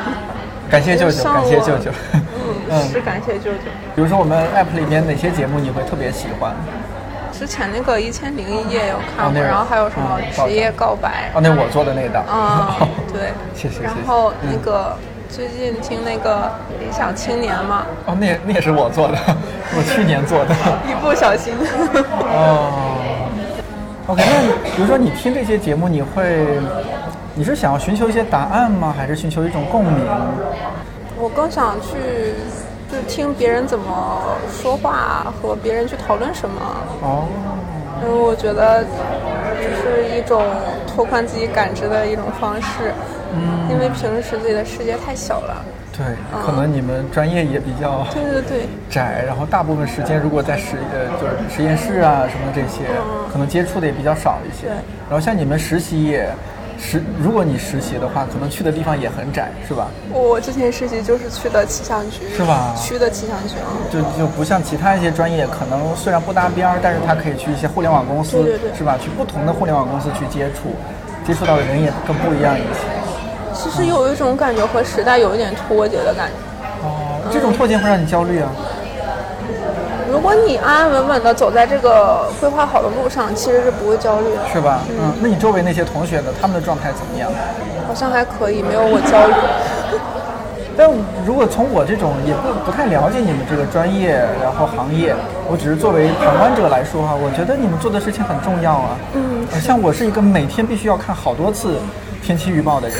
[0.70, 1.92] 感谢舅舅，感谢舅舅。
[2.70, 3.70] 嗯，是感谢舅舅。
[3.96, 6.54] 比如说我们 app 里面哪些节目你会特别喜欢？
[7.32, 12.26] 之前那个《一千零一夜》有看过，然后还有什么嗯职业告白哦，那我做的那档。
[12.28, 14.98] 嗯， 对，谢谢谢谢然后那个
[15.30, 16.52] 最近听那个
[16.82, 19.18] 《理想青年》嘛，哦，那那也是我做的，
[19.72, 20.54] 我去年做的。
[20.90, 21.54] 一不小心。
[22.28, 22.98] 哦
[24.08, 26.46] ，OK，那比如说你听这些节目，你会，
[27.36, 28.94] 你是想要寻求一些答案吗？
[28.98, 30.04] 还是寻求一种共鸣？
[31.20, 31.98] 我更想去，
[32.90, 36.62] 就听别人怎么说话，和别人去讨论什么，
[37.02, 37.28] 哦，
[38.02, 40.42] 因为我觉得就是一种
[40.88, 42.94] 拓宽自己感知的一种方式。
[43.32, 45.64] 嗯，因为平时自己的世界太小了。
[45.96, 46.06] 对，
[46.44, 52.86] 可能你们专业也比较对对对，窄，然后大部分时间如果在实呃就是实验室啊什么这些，
[53.32, 54.76] 可能接触的也比较少一些对。
[55.10, 56.28] 然后像你们实习也
[56.80, 59.88] 实，如果你实习的话，可能去的地方也很窄，是吧？
[60.12, 63.68] 我之前实习就是去的气象局，是吧区的气象局啊。
[63.92, 68.98] 就就不像其他一些专业，可能虽然不搭边儿，但是他可以去一些互联网公司，对对对是吧？
[69.02, 70.70] 去不同的互联网公司去接触，
[71.26, 72.88] 接触到的人也更不一样一些。
[73.54, 76.36] 其实有一种感觉和时代有一点脱节的感觉。
[76.82, 78.50] 哦，这种脱节会让你焦虑啊？
[80.12, 84.42] 如果你安安稳稳的走在这个规划好的路上，其实是不会焦虑的。
[84.52, 84.82] 是吧？
[84.90, 86.32] 嗯，那你周围那些同学呢？
[86.42, 87.32] 他们的状态怎么样？
[87.88, 89.34] 好像还可以，没有我焦虑。
[90.76, 90.90] 但
[91.26, 95.14] 如果从我这种也不不太了解你们这个专业，然后行业，
[95.50, 98.90] 我只是作为旁观者来说哈，我觉得你们做的事情很重要啊。
[99.14, 101.78] 嗯，像我是一个每天必须要看好多次
[102.24, 102.98] 天气预报的人。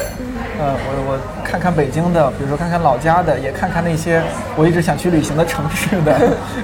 [0.60, 4.22] 呃，我我看看北京的，比如说看看老家的，也看看那些
[4.58, 6.14] 我一直想去旅行的城市的。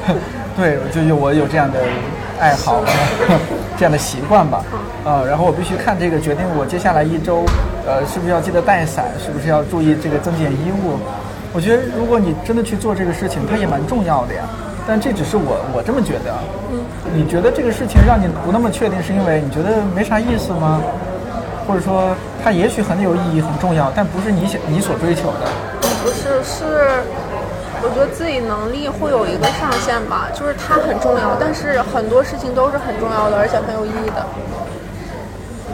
[0.55, 1.79] 对，就有我有这样的
[2.39, 2.83] 爱好，
[3.77, 4.63] 这样的习惯吧。
[5.05, 7.45] 呃，然后我必须看这个，决定我接下来一周，
[7.87, 10.99] 呃，是不是要记得带伞，是不是要注意这个增减衣物。
[11.53, 14.43] 我觉得如果你真的去做这个事情，它也蛮重要的呀。
[14.87, 16.35] 但这只是我我这么觉得。
[16.71, 16.83] 嗯，
[17.13, 20.81] 你觉得这个事情让你不那么确定，是因为你觉得没啥意思吗？
[21.67, 25.49] 或者说它也许很有意义、很重要，但不是你想你所追求的。
[26.03, 27.03] 不是，是
[27.81, 34.25] 我觉得自己能力会有一个上限吧，就是它很重要，但是很多事情都是很重要的，而且很有意义的。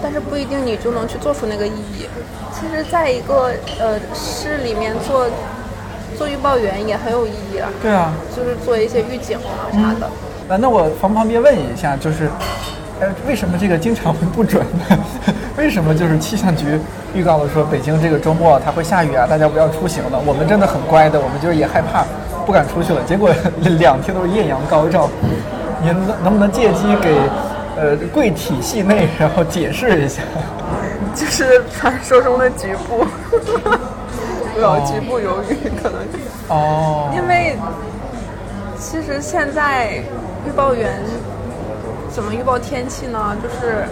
[0.02, 2.08] 但是不一定你就能去做出那个意义。
[2.52, 5.28] 其实，在一个呃市里面做
[6.18, 10.08] 做预报员也很有意义啊，对啊，就是做一些预警啊啥的。
[10.50, 12.30] 啊，那我从旁边问一下，就是，
[13.02, 14.98] 呃，为什么这个经常会不准呢？
[15.58, 16.80] 为什么就是气象局
[17.16, 20.22] 预告了说北京这个周末它会下雨啊，大家不要出行了？
[20.24, 22.06] 我们真的很乖的，我们就是也害怕，
[22.46, 23.02] 不敢出去了。
[23.04, 23.32] 结果
[23.80, 25.10] 两天都是艳阳高照，
[25.84, 27.18] 您能能不能借机给
[27.76, 30.22] 呃贵体系内然后解释一下？
[31.16, 33.04] 就是传说中的局部，
[34.54, 36.00] 不要局部犹豫，可能
[36.50, 37.58] 哦，因为
[38.80, 39.96] 其实现在
[40.48, 41.02] 预报员
[42.12, 43.36] 怎么预报天气呢？
[43.42, 43.86] 就是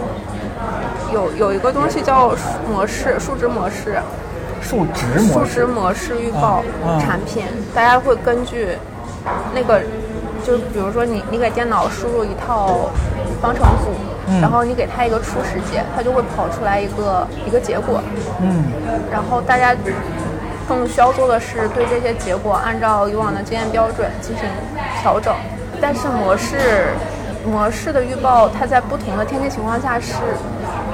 [1.12, 2.34] 有有一个东西叫
[2.70, 4.00] 模式，数值模式，
[4.60, 6.62] 数值数模式，值模式预报
[7.00, 7.44] 产品，
[7.74, 8.76] 大家会根据
[9.54, 9.80] 那个，
[10.44, 12.90] 就比如说你你给电脑输入一套
[13.40, 13.90] 方程组，
[14.28, 14.40] 嗯。
[14.40, 18.00] 然后你给它一个初始解，它就会跑出来一个一个结果，
[18.40, 18.64] 嗯，
[19.10, 19.74] 然后大家
[20.68, 24.44] 更需要做的是对这些结果按照以往的经验标准进行
[25.00, 25.34] 调整。
[25.80, 26.88] 但是模式
[27.44, 30.14] 模式的预报，它在不同的天气情况下是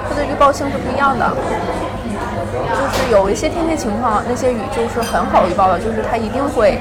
[0.09, 1.31] 它的预报性是不一样的。
[2.69, 6.79] 就是有一些天气情况，那些雨就是很好预报的，就是它一定会，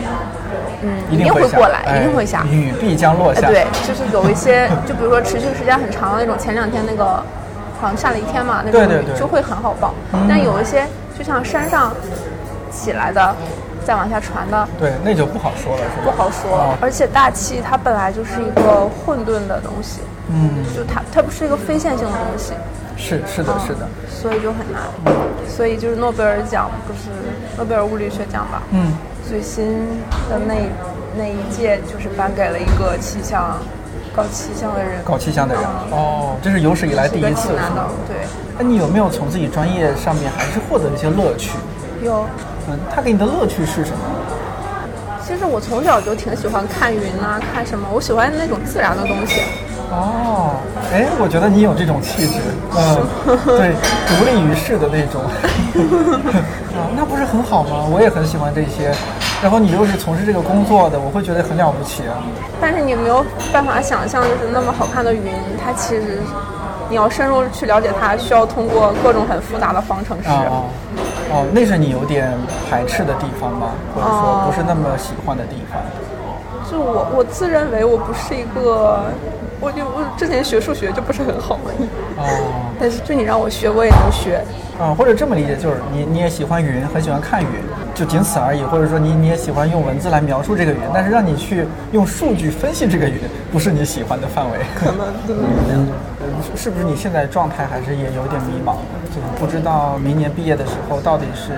[0.81, 2.43] 嗯，一定会过来，哎一定会下。
[2.49, 3.47] 雨必将落哎，下。
[3.47, 7.23] 对，就是有一些，就比如说持续时间很长的那种，前两天那个
[7.79, 9.93] 好像下了一天嘛，那种雨就会很好报。
[10.29, 10.85] 但有一些
[11.17, 11.93] 就像山上
[12.71, 13.35] 起来的，
[13.85, 16.03] 再往下传的，对，那就不好说了，是吧？
[16.05, 16.51] 不好说。
[16.51, 22.53] 哦而且大气它本来就是一个混沌的东西，嗯，就它它不是一个非线性的东西，
[22.97, 23.87] 是是的，是的。
[24.09, 24.81] 所以就很难。
[25.47, 27.09] 所以就是诺贝尔奖不是
[27.55, 28.63] 诺贝尔物理学奖吧？
[28.71, 28.91] 嗯，
[29.29, 29.65] 最新
[30.29, 30.55] 的那
[31.15, 33.57] 那一届就是颁给了一个气象
[34.15, 37.87] 搞气象的人，搞气象的人嗯哦，这是有史以来第一次，挺难的是吗？。
[38.07, 38.17] 对，
[38.57, 41.51] 那你有没有从自己专业上面还是获得一些乐趣？
[42.03, 42.25] 有。
[42.67, 43.97] 嗯，他给你的乐趣是什么？
[45.25, 49.41] 其实我从小就挺喜欢看云啊，看什么，我喜欢那种自然的东西。
[49.91, 50.55] 哦，
[50.93, 52.39] 哎，我觉得你有这种气质，
[52.75, 52.97] 嗯，
[53.45, 53.73] 对，
[54.07, 57.85] 独立于世的那种，啊， 那不是很好吗？
[57.91, 58.93] 我也很喜欢这些，
[59.41, 62.17] 然后你又是从事这个工作的，我会觉得很了不起啊。
[62.61, 65.33] 但是你没有办法想象，就是那么好看的云，
[65.63, 66.19] 它其实
[66.89, 70.29] 你要深入去了解它，需要通过各种很复杂的方程式。
[70.29, 70.63] 啊
[71.31, 72.31] 哦，那是你有点
[72.69, 73.71] 排斥的地方吗？
[73.93, 75.81] 或者说不是那么喜欢的地方？
[76.69, 79.05] 就我我自认为我不是一个，
[79.59, 81.55] 我就我之前学数学就不是很好，
[82.17, 84.41] 哦， 但是就你让我学我也能学。
[84.79, 87.49] 啊，或者这么理解，就是你你也喜欢云，很喜欢看云，
[87.95, 88.61] 就仅此而已。
[88.61, 93.17] 或者说你你也喜欢用文字来描述这个云，但是让你去用数据分析这个云，
[93.51, 94.59] 不是你喜欢的范围。
[94.75, 95.87] 可能嗯，
[96.55, 98.75] 是不是你现在状态还是也有点迷茫？
[99.09, 101.53] 就是不知道明年毕业的时候到底是，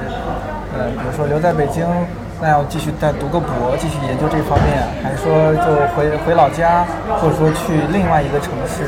[0.78, 1.84] 呃，比如说留在北京，
[2.40, 6.86] 那要继续再读个博，继续研究这方面，还是说就回回老家，
[7.20, 8.86] 或者说去另外一个城市？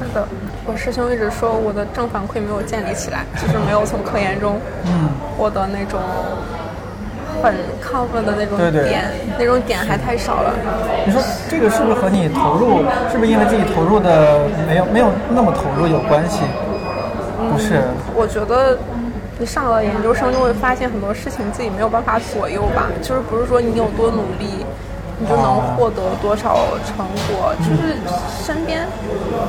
[0.00, 0.26] 是的，
[0.64, 6.00] 我师兄一直说我的正反馈没有建立起来，就是没有从科研中嗯获得那种
[7.42, 9.04] 很亢奋的那种对对点，
[9.38, 10.52] 那种点还太少了。
[11.06, 12.78] 你说这个是不是和你投入，
[13.10, 16.42] 是不是因为自己投入的没有没有那么投入有关系？
[17.52, 17.80] 不是，
[18.14, 18.76] 我觉得
[19.38, 24.66] 你上了研究生就会发现很多事情自己没有办法左右吧，就是不是说你有多努力，
[25.20, 27.96] 你就能获得多少成果，就是
[28.44, 28.86] 身边，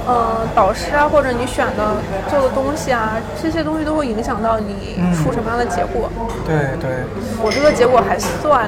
[0.08, 1.96] 呃，导师啊，或者你选的
[2.30, 6.10] 做的东西啊，这些东西都会影响到你出什么样的结果。
[6.46, 6.90] 对对，
[7.44, 8.68] 我这个结果还算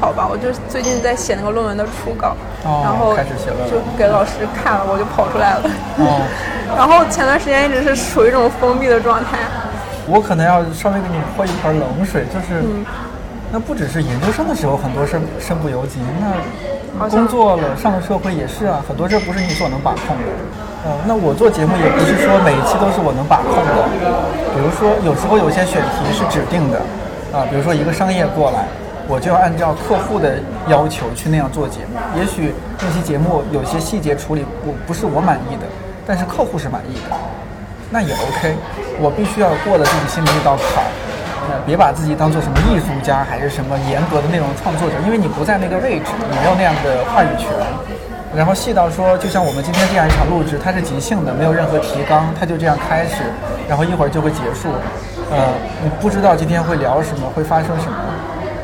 [0.00, 5.70] 好吧，我就最近在写那个论文的初稿，哦然后开始写论文就给老师看了，我就跑出来了。
[5.98, 6.22] 哦
[6.76, 9.38] 然后前段时间一直是处于一种封闭的状态。
[10.06, 12.62] 我可能要稍微给你泼一盆冷水，就是，
[13.52, 15.98] 那不只是研究生的时候很多事身不由己，
[16.98, 20.30] 那工作了上了社会也是啊，很多事儿不是你所能把控的。
[20.84, 23.84] 呃，那我做节目也不是说每一期都是我能把控的，
[24.54, 26.78] 比如说有时候有些选题是指定的，
[27.36, 28.64] 啊，比如说一个商业过来，
[29.06, 31.98] 我就要按照客户的要求去那样做节目。
[32.16, 35.66] 也许那期节目有些细节处理不不是我满意的，
[36.06, 37.16] 但是客户是满意的。
[37.90, 38.54] 那也 OK，
[39.02, 41.09] 我必须要过了自己心里那道坎儿，呃，
[41.66, 47.48] 别把自己当做什么艺术家还是什么严格的内容创作者，因为你不在那个位置，你没有那样的话语权。
[48.34, 53.24] 然后细到说，就像我们今天这样一场录制，它是即兴的，没有任何提纲，它就这样开始，
[53.68, 54.68] 然后一会儿就会结束。
[55.32, 55.48] 呃，
[55.82, 57.98] 你不知道今天会聊什么，会发生什么，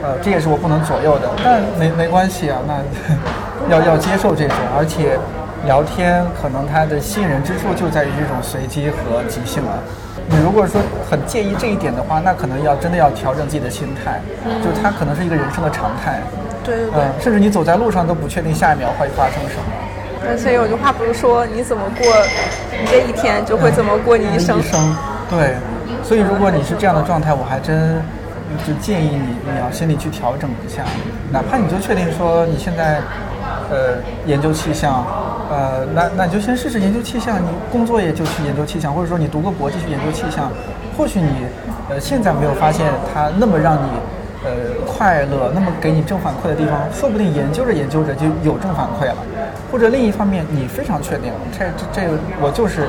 [0.03, 2.79] 呃，这也是我不能左右的，但没没关系啊，那
[3.69, 5.19] 要要接受这种，而且
[5.65, 9.79] 聊天可能它的吸引人之处就在于这种随机和即兴了。
[10.29, 14.21] 你如果说很介意这一点的话，那可能要真的要调整自己的心态，
[14.63, 16.21] 就它可能是一个人生的常态，
[16.65, 17.05] 对对对。
[17.05, 20.37] 嗯，甚至你走在路上都不确定下一秒会发生什么。
[20.37, 22.07] 所以有句话不是说你怎么过
[22.73, 24.63] 你这一天，就会怎么过你一生一。
[24.63, 24.97] 生，
[25.31, 25.55] 对，
[26.03, 28.03] 所以如果你是这样的状态，我还真
[28.67, 30.83] 就建议你，你要心里去调整一下，
[31.31, 33.01] 哪怕你就确定说你现在，
[33.71, 35.07] 呃，研究气象，
[35.51, 40.51] 呃，那那你就先试试研究气象，你工作也就去研究气象，或者说你读个博继续研究气象，
[40.97, 41.47] 或许你，
[41.89, 43.89] 呃，现在没有发现它那么让你。
[44.45, 44.53] 呃，
[44.87, 49.17] 快乐，那么给你正反馈的地方，说不定研究着研究着就有正反馈了，
[49.73, 52.09] 或者另一方面，你非常确定这这这
[52.41, 52.87] 我就是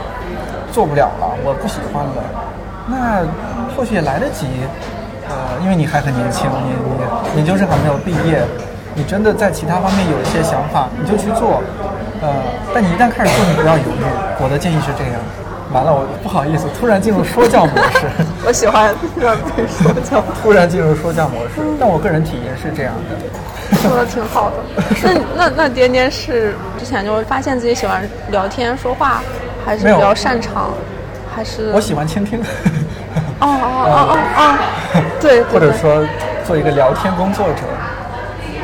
[0.71, 2.23] 做不了了，我不喜欢了，
[2.85, 3.25] 那
[3.75, 4.45] 或许也来得及，
[5.27, 6.75] 呃，因为你还很年轻，你
[7.33, 8.43] 你研究生还没有毕业，
[8.93, 11.63] 你真的在其他方面有一些想法，你就去做，
[12.21, 12.33] 呃，
[12.73, 14.03] 但你一旦开始做，你不要犹豫，
[14.39, 15.13] 我的建议是这样。
[15.73, 18.07] 完了，我不好意思，突然进入说教模式。
[18.47, 23.77] 我喜欢让被说教， 突然进入说教模式，但我个人体验是这样的。
[23.83, 24.55] 说的挺好的。
[25.03, 29.21] 那那那颠颠是之前就发现自己喜欢聊天说话，
[29.65, 30.71] 还是比较擅长，
[31.35, 32.39] 还是我喜欢倾听，
[33.41, 34.57] 哦哦哦哦
[34.95, 36.01] 哦，对，或者说
[36.45, 37.63] 做一个聊天工作者。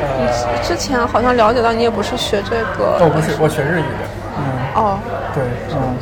[0.04, 4.04] 呃，之前好像了解到你也不是学这个，哦，不是，我学日语的。
[4.36, 4.42] 嗯，
[4.74, 4.98] 哦，
[5.34, 5.42] 对，
[5.74, 5.96] 嗯。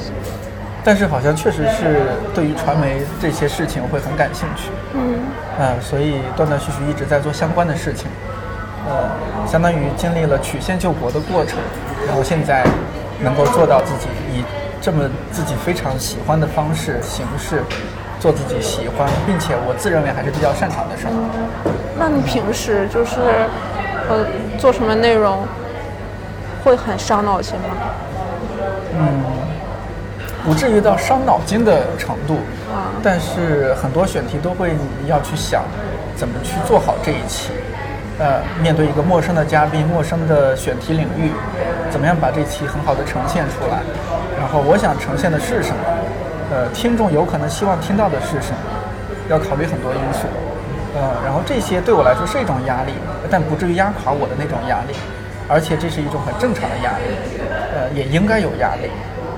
[0.85, 4.71] 但是好像确实是对于传媒这些事情会很感兴趣。
[4.95, 5.15] 嗯，
[5.57, 8.09] 呃，所以断断续续一直在做相关的事情。
[8.89, 9.09] 呃，
[9.47, 11.57] 相当于经历了曲线救国的过程，
[12.05, 12.67] 然后现在
[13.21, 14.43] 能够做到自己以
[14.81, 17.63] 这么自己非常喜欢的方式形式
[18.19, 21.13] 做自己喜欢，并且我自认为还是比较擅长的事儿。
[21.97, 23.21] 那你平时就是
[24.09, 24.27] 呃
[24.59, 25.47] 做什么内容
[26.65, 27.69] 会很伤脑筋吗？
[28.99, 29.23] 嗯
[30.45, 32.35] 不至于到伤脑筋的程度，
[32.75, 35.63] 啊但是很多选题都会你要去想
[36.17, 37.53] 怎么去做好这一期。
[38.19, 41.31] 呃，面对一个陌生的嘉宾、陌生的选题领域，
[41.91, 43.81] 怎么样把这期很好的呈现出来？
[44.37, 45.77] 然后我想呈现的是什么？
[46.51, 48.59] 呃，听众有可能希望听到的是什么？
[49.31, 50.27] 要考虑很多因素。
[50.95, 52.93] 呃，然后这些对我来说是一种压力，
[53.31, 54.95] 但不至于压垮我的那种压力，
[55.49, 57.05] 而且这是一种很正常的压力。
[57.75, 58.91] 呃，也应该有压力，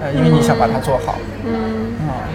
[0.03, 1.15] 呃，因为你想把它做好。
[1.45, 2.27] 嗯，啊、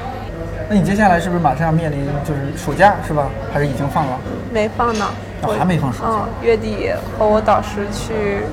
[0.69, 3.29] 那你接下来是不是马上要面临就是暑假是吧？
[3.53, 4.17] 还是已经放了？
[4.51, 5.05] 没放呢。
[5.41, 8.43] 哦还没放暑假嗯，月底和我导师去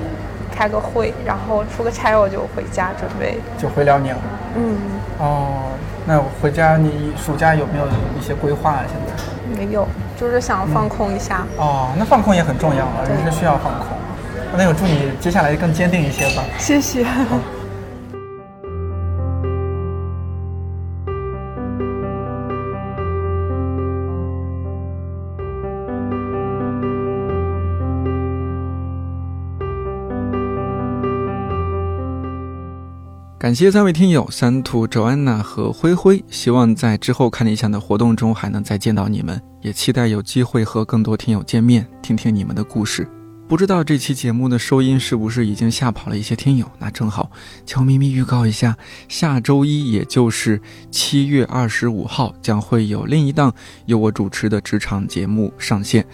[0.53, 3.39] 开个会，然后出个差我就回家准备。
[3.57, 4.13] 就回辽宁。
[4.55, 4.77] 嗯，
[5.19, 5.71] 哦，
[6.05, 7.85] 那回家你暑假有没有
[8.17, 8.83] 一些规划啊？
[8.87, 9.23] 现在？
[9.57, 9.87] 没有，
[10.19, 11.45] 就是想放空一下。
[11.57, 13.87] 哦，那放空也很重要啊，人是需要放空。
[14.55, 16.43] 那我祝你接下来更坚定一些吧。
[16.57, 17.05] 谢谢。
[33.47, 43.07] 感谢三位听友三兔、周安娜和灰灰，希望在之后看理想的活动中还能再见到你们，也期待有机会和更多听友见面，听听你们的故事。
[43.47, 46.69] 不知道这期节目的收音是不是已经吓跑了一些听友？
[46.77, 47.31] 那正好，
[47.65, 48.75] 悄咪咪预告一下，
[49.07, 50.61] 下周一，也就是
[50.91, 53.53] 七月二十五号，将会有另一档
[53.85, 56.05] 由我主持的职场节目上线，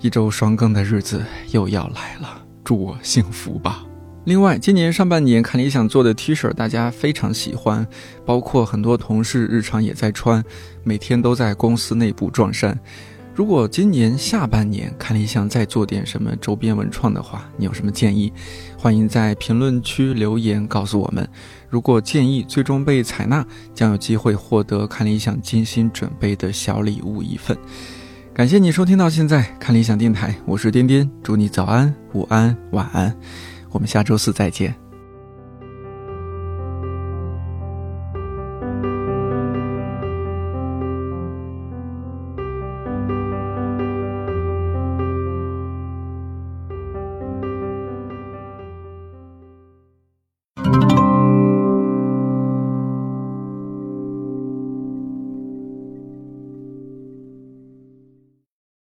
[0.00, 3.84] 一周双更的日子又要来了，祝我幸福吧。
[4.30, 7.84] 另外，今年上半年看理想做的 T 恤，大家非常喜欢，
[8.24, 10.40] 包括很多同事日常也在穿，
[10.84, 12.78] 每天都在公司内部撞衫。
[13.34, 18.32] 如果今年下半年看理想再做点什么周边文创的话，你有什么建议？
[18.78, 21.28] 欢迎在评论区留言告诉我们。
[21.68, 23.44] 如果建议最终被采纳，
[23.74, 27.58] 将有机会获得看理想精心准备的小礼物一份。
[28.32, 33.12] 感谢你收听到现在，看理想电台，我是颠颠，祝你早安、午安、晚安。
[33.70, 34.89] 我们下周四再见。